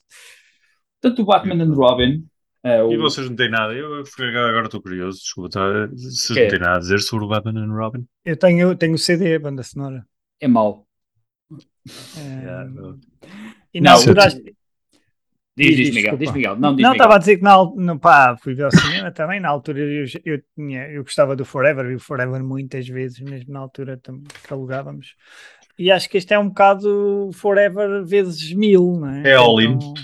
[1.00, 2.24] Tanto o Batman and Robin,
[2.64, 3.72] eh, o- E vocês não têm nada.
[3.72, 5.18] Eu agora estou curioso.
[5.20, 5.50] Desculpa.
[5.50, 6.42] Tá, vocês Quê?
[6.42, 8.04] não têm nada a dizer sobre o Batman and Robin?
[8.24, 10.04] Eu tenho, tenho o CD, a banda sonora.
[10.40, 10.87] é mau.
[12.16, 12.68] É.
[13.74, 14.28] E na Não, altura.
[15.56, 17.98] Diz, Diz, Miguel, diz Miguel, não diz Não, estava a dizer que na, al- no,
[17.98, 19.40] pá, fui ver ao cinema também.
[19.40, 23.52] Na altura eu, eu, tinha, eu gostava do Forever, vi o Forever muitas vezes, mesmo
[23.52, 25.16] na altura tam- que alugávamos.
[25.76, 29.30] E acho que este é um bocado Forever vezes mil, não é?
[29.30, 29.78] É all in.
[29.78, 29.94] Tentam-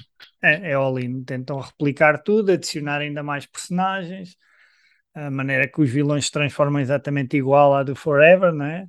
[0.43, 1.23] É, é all in.
[1.23, 4.37] Tentam replicar tudo, adicionar ainda mais personagens,
[5.15, 8.87] a maneira que os vilões se transformam exatamente igual à do Forever, não é?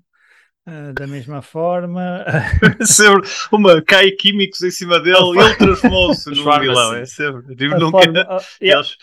[0.68, 2.26] Ah, da mesma forma.
[2.86, 6.96] sempre uma cai químicos em cima dele e ele transformou-se num vilão.
[6.96, 7.56] É sempre.
[7.56, 7.98] Tipo, a nunca.
[8.04, 8.80] forma- ah, yeah.
[8.80, 8.98] Eles-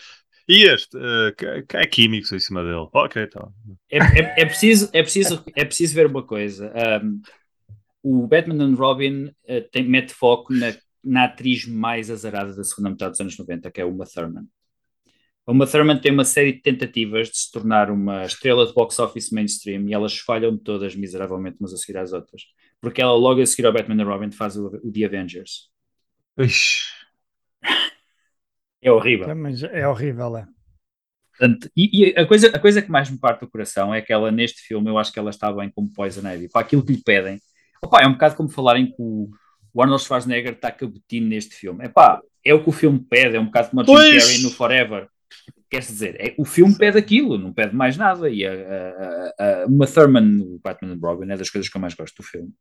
[0.45, 0.97] E este?
[0.97, 2.87] eh, cai- químicos em cima dele.
[2.91, 3.53] Ok, então.
[3.89, 6.69] É, é- é preciso, é, preciso, é preciso ver uma coisa.
[7.01, 7.21] Um,
[8.03, 12.89] o Batman and Robin eh, tem, mete foco na, na atriz mais azarada da segunda
[12.89, 14.43] metade dos anos 90, que é Uma Thurman.
[15.45, 18.97] A Uma Thurman tem uma série de tentativas de se tornar uma estrela de box
[18.99, 22.43] office mainstream e elas falham todas miseravelmente umas a seguir às outras.
[22.79, 25.69] Porque ela logo a seguir ao Batman and Robin faz o, o The Avengers.
[26.37, 26.93] Ixi.
[28.81, 29.35] É horrível.
[29.35, 30.47] Mas é horrível, é.
[31.37, 34.13] Portanto, e, e a, coisa, a coisa que mais me parte o coração é que
[34.13, 36.49] ela, neste filme, eu acho que ela está bem como Poison Ivy.
[36.49, 37.39] Para aquilo que lhe pedem.
[37.81, 39.29] Opa, é um bocado como falarem que o
[39.73, 41.85] o Arnold Schwarzenegger está cabotino neste filme.
[41.85, 44.19] Epá, é o que o filme pede, é um bocado como o Jim.
[44.19, 45.07] Carrey no Forever.
[45.69, 48.29] Quer dizer, é, o filme pede aquilo, não pede mais nada.
[48.29, 51.81] E a, a, a, uma Thurman, o Batman and Robin, é das coisas que eu
[51.81, 52.51] mais gosto do filme.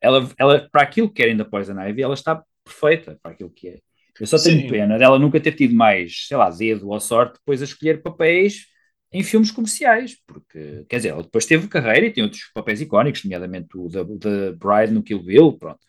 [0.00, 3.68] Ela, ela, para aquilo que querem da Poison Ivy, ela está perfeita para aquilo que
[3.68, 3.78] é.
[4.20, 4.68] Eu só tenho Sim.
[4.68, 8.66] pena dela nunca ter tido mais, sei lá, dedo ou sorte depois a escolher papéis
[9.12, 13.24] em filmes comerciais, porque, quer dizer, ela depois teve carreira e tem outros papéis icónicos,
[13.24, 15.80] nomeadamente o da, da Bride no Kill Bill, pronto.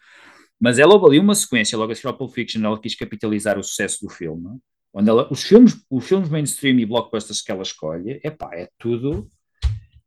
[0.59, 3.57] Mas ela houve ali uma sequência, logo a seguir ao Pulp Fiction, ela quis capitalizar
[3.57, 4.57] o sucesso do filme,
[4.93, 9.29] onde ela, os filmes, os filmes mainstream e blockbusters que ela escolhe, epá, é tudo,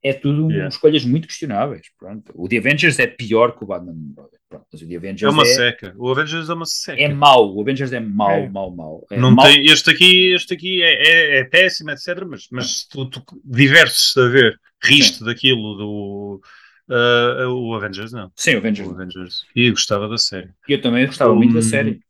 [0.03, 0.69] é tudo Yeah.
[0.69, 1.89] escolhas muito questionáveis.
[1.99, 2.33] Pronto.
[2.35, 4.37] O The Avengers é pior que o Batman Robin.
[4.49, 5.95] Pronto, mas o The Avengers É uma é, seca.
[5.99, 7.03] O Avengers é uma seca.
[7.03, 7.53] é mau.
[7.57, 8.49] O Avengers é mau, É.
[8.49, 9.07] mau, mau.
[9.11, 9.45] É Não mau.
[9.45, 12.25] tem, este aqui, este aqui é, é, é péssimo, etc.
[12.29, 16.41] Mas, mas tu, tu divertes-te a ver, riste daquilo do
[16.89, 18.31] ah, o Avengers, não.
[18.37, 18.89] Sim, o Avengers.
[18.89, 19.43] O Avengers.
[19.57, 20.51] E gostava da série.
[20.69, 22.01] Eu também gostava muito da Hum, série.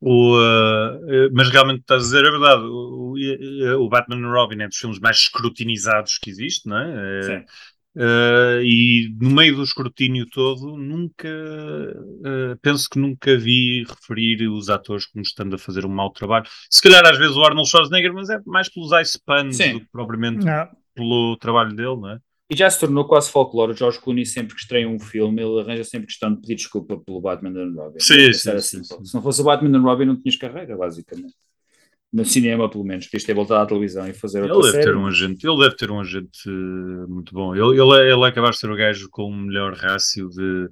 [0.00, 2.62] O, eh, mas realmente estás a dizer a verdade.
[2.62, 7.18] O, o, o Batman and Robin é dos filmes mais escrutinizados que existe, não é?
[7.18, 7.44] Eh, Sim.
[7.96, 14.70] Uh, e no meio do escrutínio todo, nunca uh, penso que nunca vi referir os
[14.70, 16.46] atores como estando a fazer um mau trabalho.
[16.70, 19.72] Se calhar às vezes o Arnold Schwarzenegger, mas é mais pelos ice puns Sim.
[19.72, 20.68] do que propriamente Não.
[20.94, 22.18] pelo trabalho dele, não é?
[22.50, 23.72] E já se tornou quase folclore.
[23.72, 26.98] O George Clooney, sempre que estreia um filme, ele arranja sempre questão de pedir desculpa
[26.98, 28.00] pelo Batman and Robin.
[28.00, 29.04] Sim, sim, assim, sim.
[29.04, 31.34] Se não fosse o Batman and Robin, não tinhas carreira, basicamente.
[32.10, 33.04] No cinema, pelo menos.
[33.06, 34.84] Podias ter voltado à televisão e fazer Ele deve, série.
[34.84, 37.54] ter um agente, ele deve ter um agente uh, muito bom.
[37.54, 40.70] Ele, ele, é- ele é capaz de ser o gajo com o melhor rácio de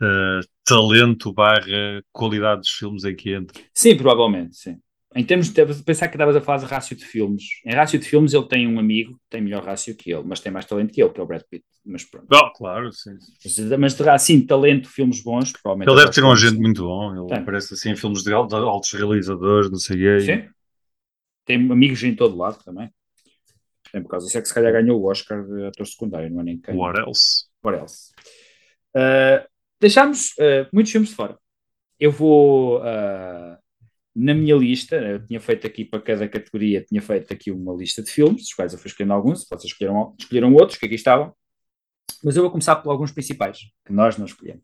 [0.00, 3.60] uh, talento barra qualidade dos filmes em que entra.
[3.74, 4.78] Sim, provavelmente, sim.
[5.14, 7.42] Em termos de pensar que estavas a falar de rácio de filmes.
[7.66, 10.38] Em rácio de filmes, ele tem um amigo que tem melhor rácio que ele, mas
[10.38, 11.64] tem mais talento que ele, que é o Brad Pitt.
[11.84, 12.26] Mas pronto.
[12.28, 13.16] Bom, claro, sim.
[13.76, 15.90] Mas, terá, assim, talento, filmes bons, provavelmente.
[15.90, 17.12] Ele deve ter um agente muito bom.
[17.12, 17.38] Ele Tem.
[17.38, 20.20] aparece assim em filmes de al- de altos realizadores, não sei o quê.
[20.20, 20.48] Sim.
[21.44, 22.88] Tem amigos em todo lado também.
[23.90, 26.40] Tem por causa disso é que se calhar ganhou o Oscar de ator secundário, não
[26.40, 26.76] é nem quem.
[26.76, 27.46] What else?
[27.64, 28.12] What else?
[28.94, 29.44] Uh,
[29.80, 31.36] deixámos uh, muitos filmes de fora.
[31.98, 33.58] Eu vou uh,
[34.14, 38.02] na minha lista, eu tinha feito aqui para cada categoria, tinha feito aqui uma lista
[38.02, 41.32] de filmes, dos quais eu fui escolhendo alguns, vocês escolheram, escolheram outros que aqui estavam,
[42.24, 44.62] mas eu vou começar por alguns principais, que nós não escolhemos.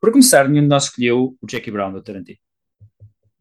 [0.00, 2.38] Para começar, nenhum de nós escolheu o Jackie Brown do Tarantino,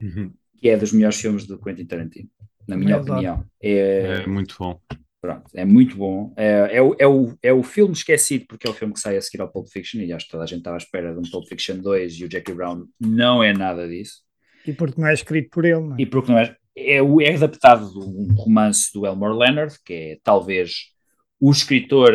[0.01, 0.33] Uhum.
[0.57, 2.29] que é dos melhores filmes do Quentin Tarantino,
[2.67, 3.11] na minha Exato.
[3.13, 3.45] opinião.
[3.61, 4.79] É, É muito bom.
[5.21, 6.33] Pronto, é muito bom.
[6.35, 9.17] É, é, o, é, o, é o filme esquecido, porque é o filme que sai
[9.17, 11.19] a seguir ao Pulp Fiction, e acho que toda a gente estava à espera de
[11.19, 14.23] um Pulp Fiction 2 e o Jackie Brown não é nada disso.
[14.65, 16.01] E porque não é escrito por ele, não é?
[16.01, 20.17] E porque não é, é, é adaptado de um romance do Elmore Leonard, que é
[20.23, 20.91] talvez
[21.39, 22.13] o escritor,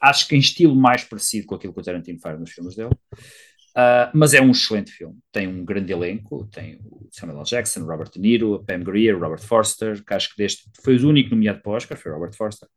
[0.00, 2.94] acho que em estilo mais parecido com aquilo que o Tarantino faz nos filmes dele.
[3.74, 5.18] Ah, mas é um excelente filme.
[5.30, 7.46] Tem um grande elenco, tem o Samuel L.
[7.46, 11.30] Jackson, Robert De Niro, Pam Grier, Robert Forster, que acho que deste foi o único
[11.30, 12.68] nomeado para o Oscar, foi Robert Forster.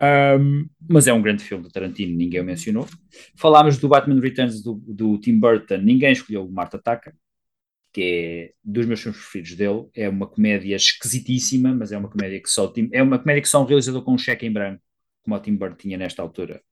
[0.00, 2.88] Um, mas é um grande filme do Tarantino, ninguém o mencionou.
[3.36, 7.14] Falámos do Batman Returns do, do Tim Burton, ninguém escolheu o Marta Taka,
[7.92, 9.88] que é dos meus filmes preferidos dele.
[9.94, 13.62] É uma comédia esquisitíssima, mas é uma comédia que só é uma comédia que só
[13.62, 14.82] um realizador com um cheque em branco,
[15.22, 16.62] como o Tim Burton tinha nesta altura,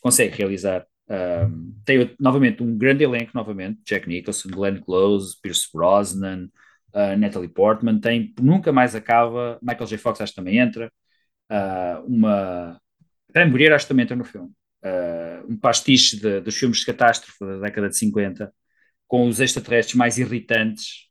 [0.00, 0.86] consegue realizar.
[1.08, 6.48] Um, tem novamente um grande elenco, novamente, Jack Nicholson, Glenn Close, Pierce Brosnan,
[6.92, 9.98] uh, Natalie Portman, tem Nunca Mais Acaba, Michael J.
[9.98, 10.92] Fox acho que também entra,
[11.50, 12.80] uh, uma
[13.32, 14.50] Pam Grier acho que também entra no filme,
[14.82, 18.52] uh, um pastiche de, dos filmes de catástrofe da década de 50,
[19.06, 21.06] com os extraterrestres mais irritantes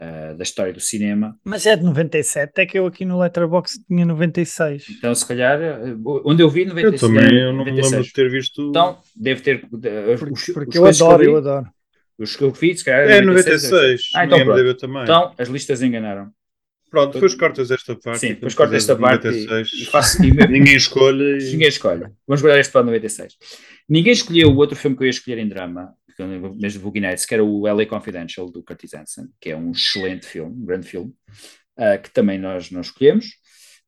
[0.00, 1.38] uh, da história do cinema.
[1.44, 4.86] Mas é de 97, é que eu aqui no Letterboxd tinha 96.
[4.98, 7.02] Então, se calhar, uh, onde eu vi, 96.
[7.02, 7.90] Eu também eu não me 96.
[7.92, 8.68] lembro de ter visto.
[8.70, 9.64] Então, deve ter.
[9.64, 11.66] uh, Porque, os- porque os eu adoro, eu adoro.
[12.18, 13.08] Os que eu vi, se calhar.
[13.10, 14.00] é 96.
[14.14, 14.74] Ah, então pronto.
[14.76, 15.02] Também.
[15.02, 16.30] Então, as listas enganaram.
[16.90, 18.20] Pronto, depois cortas esta parte.
[18.20, 20.24] Sim, depois quando corto esta parte e, 96, e faço.
[20.24, 21.38] e me- Ninguém escolhe.
[21.42, 22.06] e- Ninguém escolhe.
[22.26, 23.34] Vamos guardar este para o 96.
[23.88, 25.92] Ninguém escolheu o outro filme que eu ia escolher em drama,
[26.24, 30.26] mesmo Boogie Nights, que era o LA Confidential, do Curtis Hanson, que é um excelente
[30.26, 31.12] filme, um grande filme,
[31.76, 33.26] ah, que também nós não escolhemos.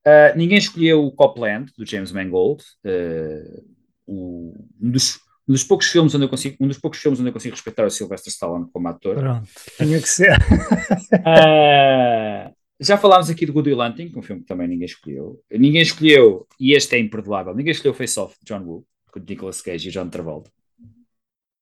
[0.06, 3.60] Ah, ninguém escolheu o Copland, do James Mangold, ah,
[4.06, 5.16] o- um, dos,
[5.48, 7.84] um dos poucos filmes onde eu consigo, um dos poucos filmes onde eu consigo respeitar
[7.86, 9.16] o Sylvester Stallone como ator.
[9.16, 10.36] Pronto, tinha que ser.
[11.24, 15.42] Ah, já falámos aqui do Good Will Hunting, um filme que também ninguém escolheu.
[15.50, 19.60] Ninguém escolheu, e este é imperdoável, ninguém escolheu Face Off, de John Woo, com Nicolas
[19.60, 20.50] Cage e John Travolta.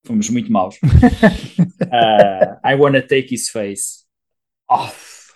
[0.06, 0.76] Fomos muito maus.
[1.92, 4.04] Ah, I Wanna Take His Face
[4.68, 5.32] Off.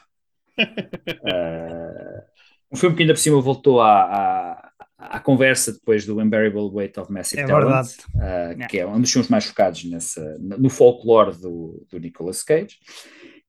[1.25, 2.25] Ah,
[2.73, 6.99] um filme que ainda por cima voltou à, à, à conversa depois do Unbearable Weight
[6.99, 11.37] of Massive É Talent, ah, que é um dos filmes mais focados nessa, no folclore
[11.37, 12.79] do, do Nicolas Cage.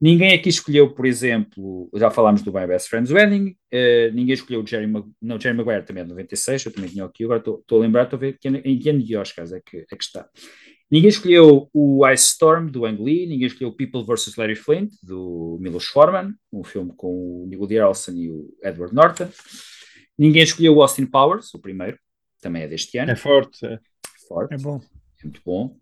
[0.01, 4.63] Ninguém aqui escolheu, por exemplo, já falámos do My Best Friend's Wedding, eh, ninguém escolheu
[4.63, 7.37] o Jerry, Mag não, Jerry Maguire também é de 96, eu também tinha aqui, agora
[7.37, 9.95] estou a lembrar, estou a ver que, em que ano de Oscars é que, é
[9.95, 10.27] que está.
[10.91, 14.35] Ninguém escolheu o Ice Storm, do Ang Lee, ninguém escolheu People vs.
[14.35, 19.29] Larry Flint, do Milos Forman, um filme com o Woody Harrelson e o Edward Norton.
[20.17, 21.97] Ninguém escolheu o Austin Powers, o primeiro,
[22.41, 23.65] também é deste ano, É forte.
[23.65, 23.79] é.
[24.27, 24.81] forte É bom.
[25.19, 25.77] é muito bom.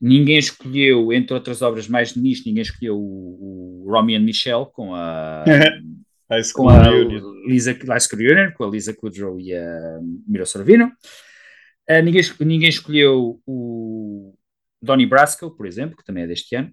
[0.00, 4.66] Ninguém escolheu, entre outras obras mais de nicho, ninguém escolheu o, o Romy and Michelle
[4.72, 5.44] com a,
[6.54, 6.90] com a.
[7.46, 10.90] Lisa, High School Reunion, com a Lisa Kudrow e a Mira Sorvino.
[11.88, 13.95] Uh, ninguém, ninguém escolheu o
[14.80, 16.72] Donnie Brasco, por exemplo, que também é deste ano.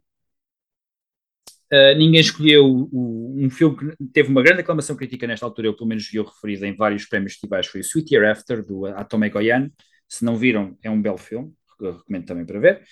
[1.72, 5.76] Uh, ninguém escolheu o- um filme que teve uma grande aclamação crítica nesta altura, eu
[5.76, 9.30] pelo menos vi-o referido em vários prémios festivais, foi o Sweet Year After, do Atome
[9.30, 9.72] Goyan.
[10.08, 12.84] Se não viram, é um belo filme, que eu recomendo também para ver.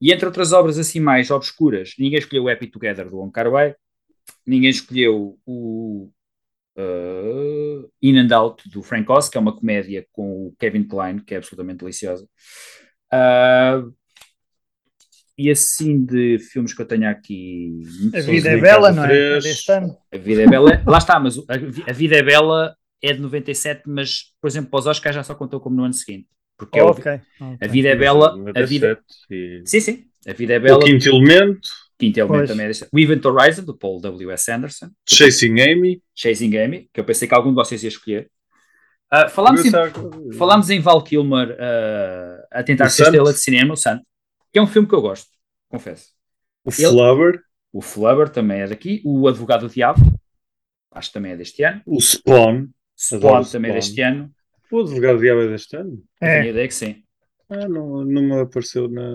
[0.00, 3.74] E entre outras obras assim mais obscuras, ninguém escolheu o Happy Together, do Wong Kar-wai.
[4.46, 6.10] Ninguém escolheu o
[6.76, 11.22] uh, In and Out, do Frank Oz, que é uma comédia com o Kevin Kline,
[11.22, 12.28] que é absolutamente deliciosa.
[13.12, 13.94] Uh,
[15.38, 17.80] e assim de filmes que eu tenho aqui.
[18.14, 19.08] A vida é bela, não é?
[19.08, 19.44] três.
[19.44, 19.96] É deste ano.
[20.12, 20.82] A Vida é Bela.
[20.86, 24.48] Lá está, mas o- a, Vi- a Vida é Bela é de 97, mas, por
[24.48, 26.26] exemplo, para os Oscars já só contou como no ano seguinte.
[26.58, 27.20] Porque é o- ok.
[27.60, 27.66] a.
[27.68, 28.32] Vida é Bela.
[28.54, 30.04] A vida, 97 e- sim, sim.
[30.26, 30.84] A Vida é O Bela.
[30.84, 32.50] Quinto Elemento, Quinto elemento Pois.
[32.50, 32.88] também é deste.
[32.92, 34.50] O Event Horizon, do Paul W.S.
[34.50, 34.90] Anderson.
[35.08, 36.02] Chasing Amy.
[36.16, 38.28] Chasing Amy, que eu pensei que algum de vocês ia escolher.
[39.10, 39.70] Ah, falámos, em,
[40.36, 43.06] falámos em Val Kilmer ah, a tentar O ser Santo.
[43.14, 44.02] estrela de cinema, o Santo,
[44.52, 45.28] que é um filme que eu gosto,
[45.68, 46.10] confesso.
[46.64, 47.40] O Ele- Flubber,
[47.72, 49.02] O Flubber também é daqui.
[49.04, 50.00] O Advogado do Diabo,
[50.90, 51.82] acho que também é deste ano.
[51.86, 52.68] o Spawn.
[52.96, 53.74] Spawn também é Spawn.
[53.74, 54.30] deste ano.
[54.70, 55.92] O Advogado Diabo é deste ano?
[55.92, 57.02] Eu tenho a É, ideia que sim.
[57.50, 59.10] Ah, não, não me apareceu na,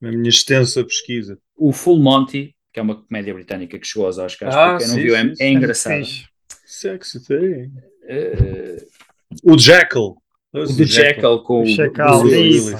[0.00, 1.38] na minha extensa pesquisa.
[1.56, 4.88] O Full Monty, que é uma comédia britânica que chegou aos Oscars, Ah, porque quem
[4.88, 6.06] não sim, viu é, sim, é engraçado.
[6.66, 7.72] Sexy thing.
[8.08, 8.76] Eh,
[9.42, 10.16] O Jackal.
[10.52, 12.22] o The Jackal com O o Chacal.
[12.22, 12.70] Pá, Isso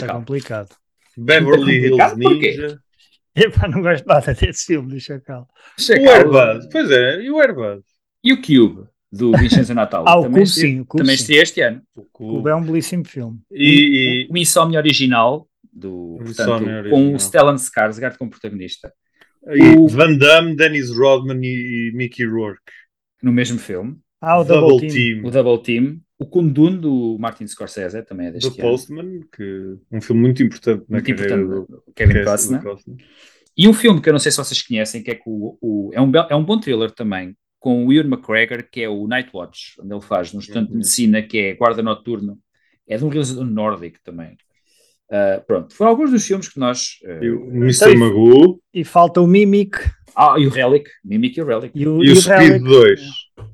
[0.00, 0.76] é muito complicado.
[1.16, 2.16] Beverly Hills?
[2.16, 2.78] Ninja.
[3.36, 5.48] Epá, não gosto nada desse filme do Chacal.
[5.78, 6.12] O Chacal.
[6.14, 6.68] Airbud.
[6.70, 7.82] Pois é, e o Airbud?
[8.22, 10.04] E o Cube, do Vincenzo Natal.
[10.08, 11.34] Ah, o também Cube sim, o Cube Também sim.
[11.34, 11.82] este ano.
[11.96, 12.36] O O Cube.
[12.36, 13.38] Cube é um belíssimo filme.
[13.50, 17.14] E, O Insomnia original, do, O portanto, Insomnia com original.
[17.14, 18.92] o Stellan Skarsgård como protagonista,
[19.48, 22.62] e, e O- Van Damme, Dennis Rodman e, e Mickey Rourke.
[23.22, 23.96] no mesmo filme.
[24.20, 25.24] Ah, o Double, Team.
[25.24, 26.00] O Double Team.
[26.18, 28.70] O Kundun, do Martin Scorsese, também é The deste ano.
[28.70, 31.68] Postman, que um filme muito importante na Muito carreira importante.
[31.70, 32.62] do o Kevin do Costner.
[32.62, 32.96] Costner.
[33.56, 35.90] E um filme que eu não sei se vocês conhecem, que é, com o, o-
[35.92, 39.06] é, um, bel- é um bom thriller também, com o Ewan McGregor, que é o
[39.08, 40.78] Night Watch, onde ele faz um estudante de Uhum.
[40.78, 42.38] medicina que é guarda noturno.
[42.86, 44.36] É de um realizador nórdico também.
[45.10, 46.98] Ah, pronto, foram alguns dos filmes que nós.
[47.06, 47.96] ah, E o Mr.
[47.96, 49.78] Magoo E falta o Mimic
[50.16, 51.72] ah, e o Relic, Mimic e o Relic.
[51.78, 52.64] e o, e o Speed Relic.
[52.64, 53.00] 2.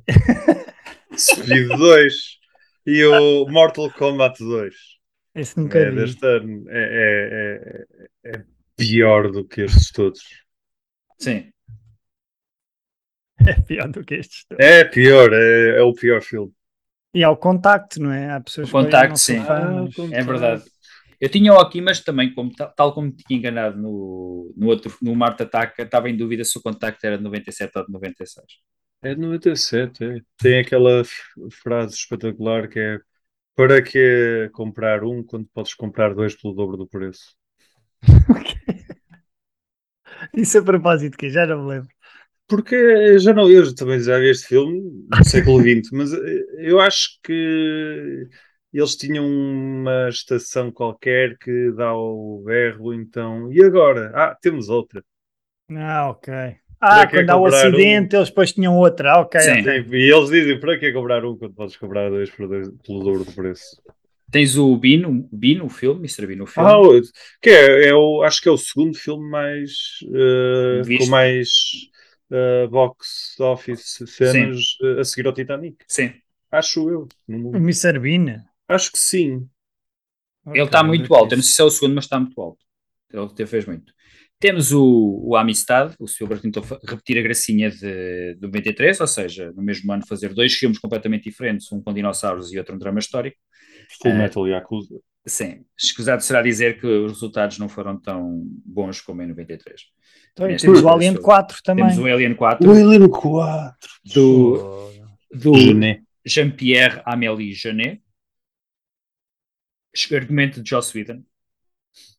[1.16, 2.39] Speed 2
[2.86, 4.74] e o Mortal Kombat 2.
[5.34, 5.96] Esse nunca É vi.
[5.96, 6.64] deste ano.
[6.68, 7.86] É,
[8.24, 8.44] é- é- é
[8.76, 10.20] pior do que estes todos.
[11.18, 11.52] Sim.
[13.46, 14.44] É pior do que estes.
[14.46, 14.64] todos.
[14.64, 16.52] É pior, é, é o pior filme.
[17.14, 18.30] E ao contacto, não é?
[18.30, 19.38] Há pessoas O Contacto, sim.
[19.38, 20.62] Ah, mas- com- É verdade.
[21.20, 24.96] Eu tinha-o aqui, mas também, como, ta- tal como me tinha enganado no, no outro,
[25.02, 28.46] no Marte Ataca, estava em dúvida se o contacto era de 97 ou de 96.
[29.02, 30.20] É de 97, é.
[30.38, 31.22] Tem aquela f-
[31.62, 32.98] frase espetacular que é
[33.56, 37.36] para que comprar um quando podes comprar dois pelo dobro do preço?
[40.34, 41.88] Isso a propósito que já não me lembro.
[42.48, 46.44] Porque eu já não, eu também já vi este filme no século XX, mas eh,
[46.58, 48.28] eu acho que
[48.72, 53.52] eles tinham uma estação qualquer que dá o berro, então.
[53.52, 54.10] E agora?
[54.14, 55.04] Ah, temos outra.
[55.70, 56.28] Ah, ok.
[56.80, 59.12] Ah, quando há o acidente, eles depois tinham outra.
[59.12, 59.60] Ah, ok, Sim.
[59.60, 59.86] ok.
[59.92, 63.24] E eles dizem para que comprar um quando podes comprar dois por dois, pelo dobro
[63.24, 63.82] do preço?
[64.30, 66.26] Tens o Bean, o Bean, o filme, Mr.
[66.26, 66.70] Bean, o filme.
[66.70, 67.02] Ah, o-
[67.42, 69.70] que é, é o, acho que é o segundo filme mais
[70.84, 71.04] Visto.
[71.04, 71.48] com mais
[72.30, 75.76] eh, box office cenas eh, a seguir ao Titanic.
[75.88, 76.12] Sim.
[76.50, 77.08] Acho eu.
[77.28, 77.56] O.
[77.56, 77.98] Mr.
[77.98, 78.44] Bean.
[78.68, 79.48] Acho que sim.
[80.46, 81.32] Ele está muito alto.
[81.32, 82.64] Eu não sei se é o segundo, mas está muito alto.
[83.12, 83.92] Ele fez muito.
[84.40, 89.52] Temos o, o Amistad, o Spielberg tentou repetir a gracinha de, de 93, ou seja,
[89.52, 92.98] no mesmo ano fazer dois filmes completamente diferentes, um com dinossauros e outro um drama
[92.98, 93.36] histórico.
[94.00, 94.98] Full Eh, Metal Yakuza.
[95.26, 99.82] Sim, escusado será dizer que os resultados não foram tão bons como em 93.
[100.32, 101.84] Então, Neste temos o Alien sou- 4 também.
[101.84, 103.88] Temos o Alien 4 Alien 4.
[104.06, 104.90] do,
[105.30, 105.52] do.
[106.24, 108.02] Jean-Pierre Amélie Genet,
[110.14, 111.22] argumento de Joss Whedon,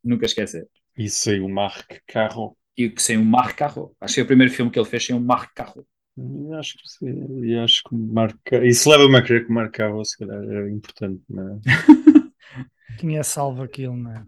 [0.03, 0.67] nunca esquecer.
[0.97, 2.57] E saiu o Marc Carro.
[2.77, 3.95] E o que sem um Marc Carro.
[3.99, 5.85] Acho que é o primeiro filme que ele fez sem um Marc Carro.
[6.17, 7.43] E Acho que sim.
[7.45, 10.43] E acho que o Marc Isso leva-me a crer que o Marc Carro se calhar
[10.43, 11.21] era importante.
[11.29, 11.59] Não é?
[12.99, 14.23] Tinha salvo aquilo, não é?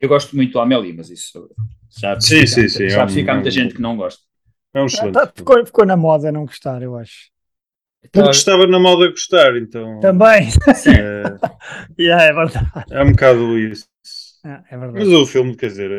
[0.00, 1.48] Eu gosto muito do Amélie, mas isso
[1.98, 4.22] já Sim, sim, sim, Já é um- fica é muita um- gente que não gosta.
[4.74, 5.14] É um Ah, excelente.
[5.14, 5.34] tá, filme.
[5.36, 7.30] ficou, ficou na moda não gostar, eu acho.
[8.10, 10.00] Porque estava na moda a gostar, então.
[10.00, 10.48] Também.
[10.48, 11.22] É,
[12.00, 12.72] yeah, é verdade.
[12.90, 13.86] é um bocado isso.
[14.44, 15.14] Ah, é Mas verdade.
[15.14, 15.90] o filme, quer dizer,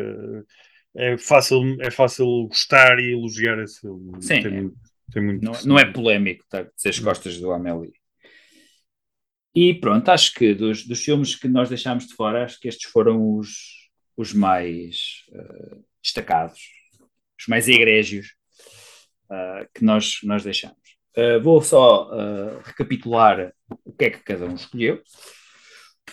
[0.96, 4.22] é, é fácil, é fácil gostar e elogiar esse filme.
[4.22, 4.50] Sim, Tem é.
[4.50, 4.76] muito-
[5.12, 7.92] Tem muito não, não é polémico tá, ser as costas do Amélie.
[9.54, 12.90] E pronto, acho que dos, dos filmes que nós deixámos de fora, acho que estes
[12.90, 16.60] foram os, os mais uh, destacados,
[17.38, 18.34] os mais egrégios
[19.30, 20.76] uh, que nós, nós deixamos.
[21.16, 22.10] Uh, vou só
[22.64, 23.52] recapitular
[23.84, 25.00] o que é que cada um escolheu.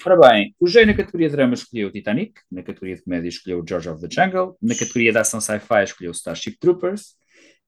[0.04, 3.30] Ora bem, o G na categoria de drama escolheu o Titanic, na categoria de comédia
[3.30, 7.16] escolheu o George of the Jungle, na categoria de ação sci-fi escolheu o Starship Troopers,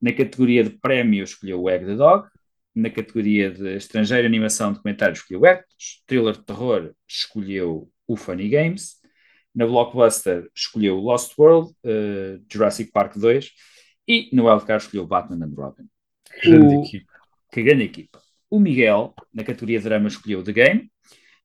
[0.02, 2.28] na categoria de prémio escolheu o Egg the Dog,
[2.76, 8.50] na categoria de estrangeira animação documentário escolheu o Ectos, thriller de terror escolheu o Funny
[8.50, 8.96] Games,
[9.54, 13.52] na blockbuster escolheu o Lost World, uh, Jurassic Park 2
[14.08, 15.88] e no wildcard escolheu Batman and Robin.
[16.44, 16.84] Grande o...
[16.84, 17.14] equipa.
[17.52, 18.22] Que grande equipa.
[18.50, 20.92] O Miguel, na categoria de drama, escolheu The Game,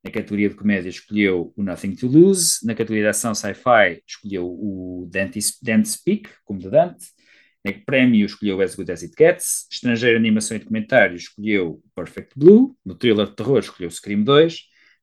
[0.03, 4.47] na categoria de comédia escolheu o Nothing to Lose, na categoria de ação sci-fi escolheu
[4.47, 7.07] o Dante's, Dante's Peak, como de Dante,
[7.65, 12.77] na prémio escolheu As Good As It Gets, estrangeiro animação e documentário escolheu Perfect Blue,
[12.85, 14.61] no thriller de terror escolheu Scream 2,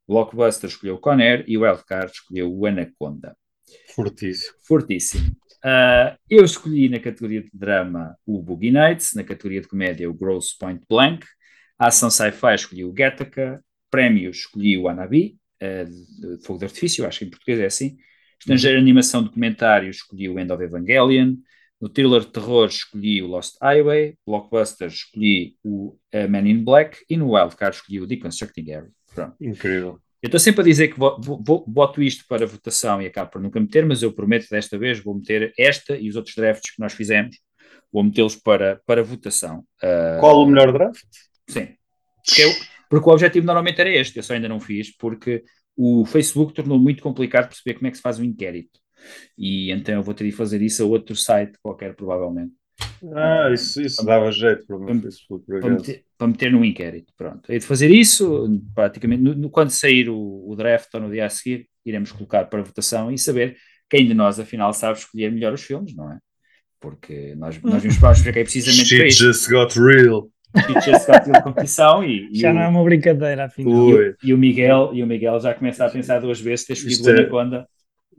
[0.08, 3.36] blockbuster escolheu Conner e o wildcard escolheu o Anaconda.
[3.94, 4.54] Fortíssimo.
[4.66, 5.36] Fortíssimo.
[5.66, 10.14] Uh, eu escolhi na categoria de drama o Boogie Nights, na categoria de comédia o
[10.14, 11.26] Gross Point Blank,
[11.78, 13.64] a ação sci-fi escolhi o Gattaca,
[13.96, 17.98] prémios escolhi o Anabi, uh, de Fogo de Artifício, acho que em português é assim.
[18.40, 21.36] Estrangeiro animação documentário escolhi o End of Evangelion.
[21.80, 24.18] No thriller de terror escolhi o Lost Highway.
[24.26, 26.98] Blockbuster escolhi o uh, Man in Black.
[27.10, 28.90] E no Wildcard escolhi o Deconstructing Gary.
[29.14, 29.36] Pronto.
[29.40, 30.00] Incrível.
[30.22, 33.42] Eu estou sempre a dizer que vou, vou, boto isto para votação e acabo por
[33.42, 36.82] nunca meter, mas eu prometo desta vez vou meter esta e os outros drafts que
[36.82, 37.38] nós fizemos,
[37.94, 39.60] vou metê-los para, para votação.
[39.84, 41.06] Uh, Qual o melhor draft?
[41.48, 41.76] Sim.
[42.26, 42.50] Porque eu,
[42.96, 45.44] porque o objetivo normalmente era este, eu só ainda não fiz, porque
[45.76, 48.80] o Facebook tornou muito complicado perceber como é que se faz um inquérito.
[49.38, 52.54] E então eu vou ter de fazer isso a outro site qualquer, provavelmente.
[53.14, 55.46] Ah, isso, isso dava jeito para o meu Facebook.
[55.46, 57.52] Para meter, para meter no inquérito, pronto.
[57.52, 61.26] Hei de fazer isso, praticamente, no, no, quando sair o, o, draft ou no dia
[61.26, 63.58] a seguir, iremos colocar para votação e saber
[63.90, 66.18] quem de nós, afinal, sabe escolher melhor os filmes, não é?
[66.80, 72.30] Porque nós, nós vimos para é precisamente Shit para just got real de competição e,
[72.34, 73.74] já e não o, é uma brincadeira afinal.
[73.74, 76.74] E, o, e, o Miguel, e o Miguel já começa a pensar duas vezes ter
[76.74, 77.68] escolhido o é, Anaconda.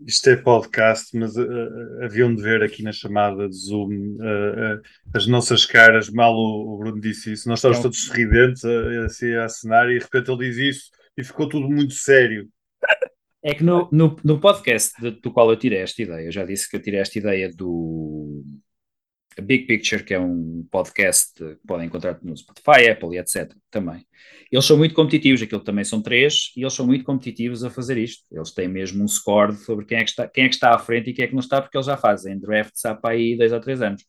[0.07, 4.83] Isto é podcast, mas uh, haviam de ver aqui na chamada de Zoom uh, uh,
[5.15, 8.63] as nossas caras, mal o, o, Bruno disse isso, nós estávamos todos sorridentes
[9.07, 12.47] assim, a assinar e de repente ele diz isso e ficou tudo muito sério.
[13.43, 16.45] É que no, no, no podcast de, do qual eu tirei esta ideia, eu já
[16.45, 18.16] disse que eu tirei esta ideia do a
[19.43, 23.53] Big Picture, que é um podcast que podem encontrar no Spotify, Apple e etc.
[23.71, 24.07] também.
[24.51, 27.99] Eles são muito competitivos, aquilo também são três, e eles são muito competitivos a fazer
[27.99, 28.25] isto.
[28.31, 30.79] Eles têm mesmo um score sobre quem é que está, quem é que está à
[30.79, 33.37] frente e quem é que não está, porque eles já fazem drafts há para aí
[33.37, 34.03] dois ou três anos.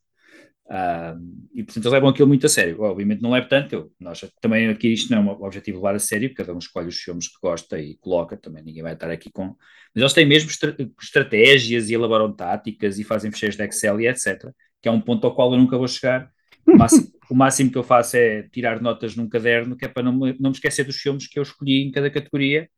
[0.69, 1.15] Uh,
[1.53, 2.81] e portanto eles levam aquilo muito a sério.
[2.81, 5.99] Obviamente não é tanto, eu, nós também aqui isto não é um objetivo levar a
[5.99, 9.31] sério, cada um escolhe os filmes que gosta e coloca, também ninguém vai estar aqui
[9.31, 9.55] com.
[9.95, 14.07] Mas eles têm mesmo estra estratégias e elaboram táticas e fazem fecheiros de Excel e
[14.07, 16.29] etc que é um ponto ao qual eu nunca vou chegar.
[16.65, 20.03] O máximo, o máximo que eu faço é tirar notas num caderno, que é para
[20.03, 22.69] não me, não me esquecer dos filmes que eu escolhi em cada categoria,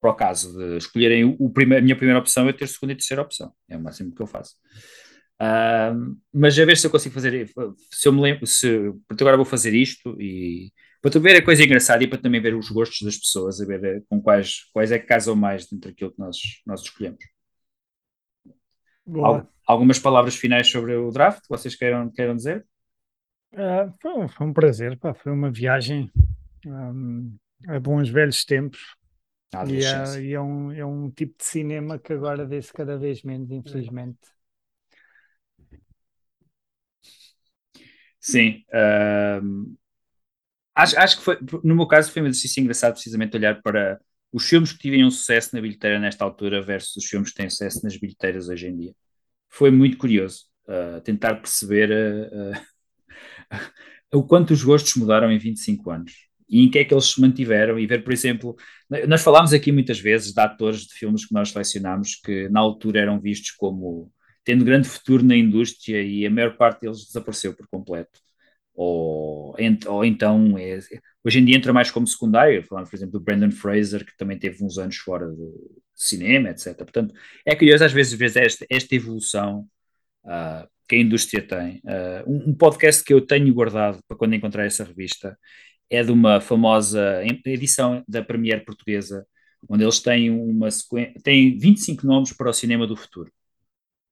[0.00, 2.96] para o caso de escolherem o, o a minha primeira opção, eu ter segunda e
[2.96, 3.52] terceira opção.
[3.68, 4.54] É o máximo que eu faço.
[5.40, 7.48] Uh, mas a ver se eu consigo fazer,
[7.92, 11.44] se eu me lembro, se, porque agora vou fazer isto e para tu ver a
[11.44, 14.90] coisa engraçada e para também ver os gostos das pessoas, a ver com quais, quais
[14.90, 16.36] é que casam mais dentro daquilo que nós,
[16.66, 17.24] nós escolhemos.
[19.08, 22.66] Boa algumas palavras finais sobre o draft que vocês queiram, queiram dizer?
[23.52, 26.10] Uh, foi, foi, um prazer, pá, foi uma viagem
[26.66, 27.36] um,
[27.68, 28.96] a bons velhos tempos.
[29.54, 32.96] Ah, e, é, e é, um, é um tipo de cinema que agora vê-se cada
[32.96, 34.18] vez menos, infelizmente.
[38.18, 38.64] Sim.
[38.68, 39.76] Uh,
[40.74, 44.00] acho, acho que foi, no meu caso, foi um exercício engraçado precisamente olhar para
[44.32, 47.80] os filmes que tiveram sucesso na bilheteira nesta altura versus os filmes que têm sucesso
[47.82, 48.94] nas bilheteiras hoje em dia
[49.48, 53.60] foi muito curioso uh, tentar perceber uh, uh,
[54.18, 57.20] o quanto os gostos mudaram em 25 anos e em que é que eles se
[57.20, 58.56] mantiveram e ver, por exemplo,
[59.06, 63.00] nós falámos aqui muitas vezes de atores de filmes que nós selecionámos que na altura
[63.00, 64.10] eram vistos como
[64.44, 68.18] tendo grande futuro na indústria e a maior parte deles desapareceu por completo.
[68.80, 69.56] Ou,
[69.86, 70.78] ou então, é,
[71.24, 74.38] hoje em dia entra mais como secundário, falando, por exemplo, do Brandon Fraser, que também
[74.38, 75.36] teve uns anos fora de,
[75.98, 76.76] cinema, etc.
[76.76, 77.12] Portanto,
[77.44, 79.66] é curioso às vezes ver esta, esta evolução
[80.24, 81.82] uh, que a indústria tem.
[81.84, 85.36] Uh, um, um, podcast que eu tenho guardado para quando encontrar essa revista
[85.90, 89.26] é de uma famosa edição da Premiere Portuguesa,
[89.68, 93.32] onde eles têm uma sequência, têm 25 nomes para o cinema do futuro.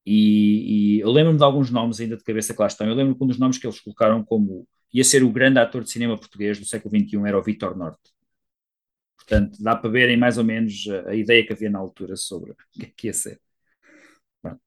[0.06, 2.86] E, e eu lembro-me de alguns nomes ainda de cabeça que lá estão.
[2.86, 5.82] Eu lembro-me de um dos nomes que eles colocaram como ia ser o grande ator
[5.82, 8.14] de cinema português do século XXI, era o Vitor Norte.
[9.16, 12.52] Portanto, dá para verem mais ou menos a, a ideia que havia na altura sobre
[12.52, 13.40] o que é que ia ser.
[14.40, 14.60] Pronto.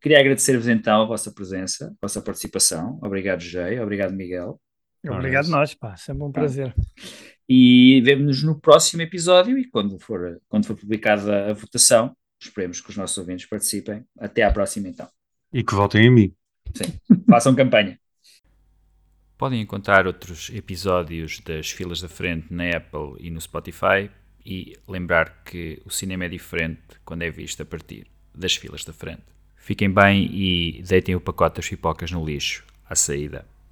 [0.00, 3.00] Queria agradecer-vos então a vossa presença, a vossa participação.
[3.02, 3.80] Obrigado, Jay.
[3.80, 4.60] Obrigado, Miguel.
[5.04, 6.74] Obrigado nós, pá, sempre um prazer.
[7.48, 12.90] E vemo-nos no próximo episódio e quando for, quando for publicada a votação, esperemos que
[12.90, 14.04] os nossos ouvintes participem.
[14.18, 15.08] Até à próxima então.
[15.52, 16.34] E que votem em mim.
[16.74, 17.98] Sim, façam campanha.
[19.38, 24.10] Podem encontrar outros episódios das filas da frente na Apple e no Spotify
[24.44, 28.92] e lembrar que o cinema é diferente quando é visto a partir das filas da
[28.92, 29.24] frente.
[29.56, 33.46] Fiquem bem e deitem o pacote das pipocas no lixo à saída.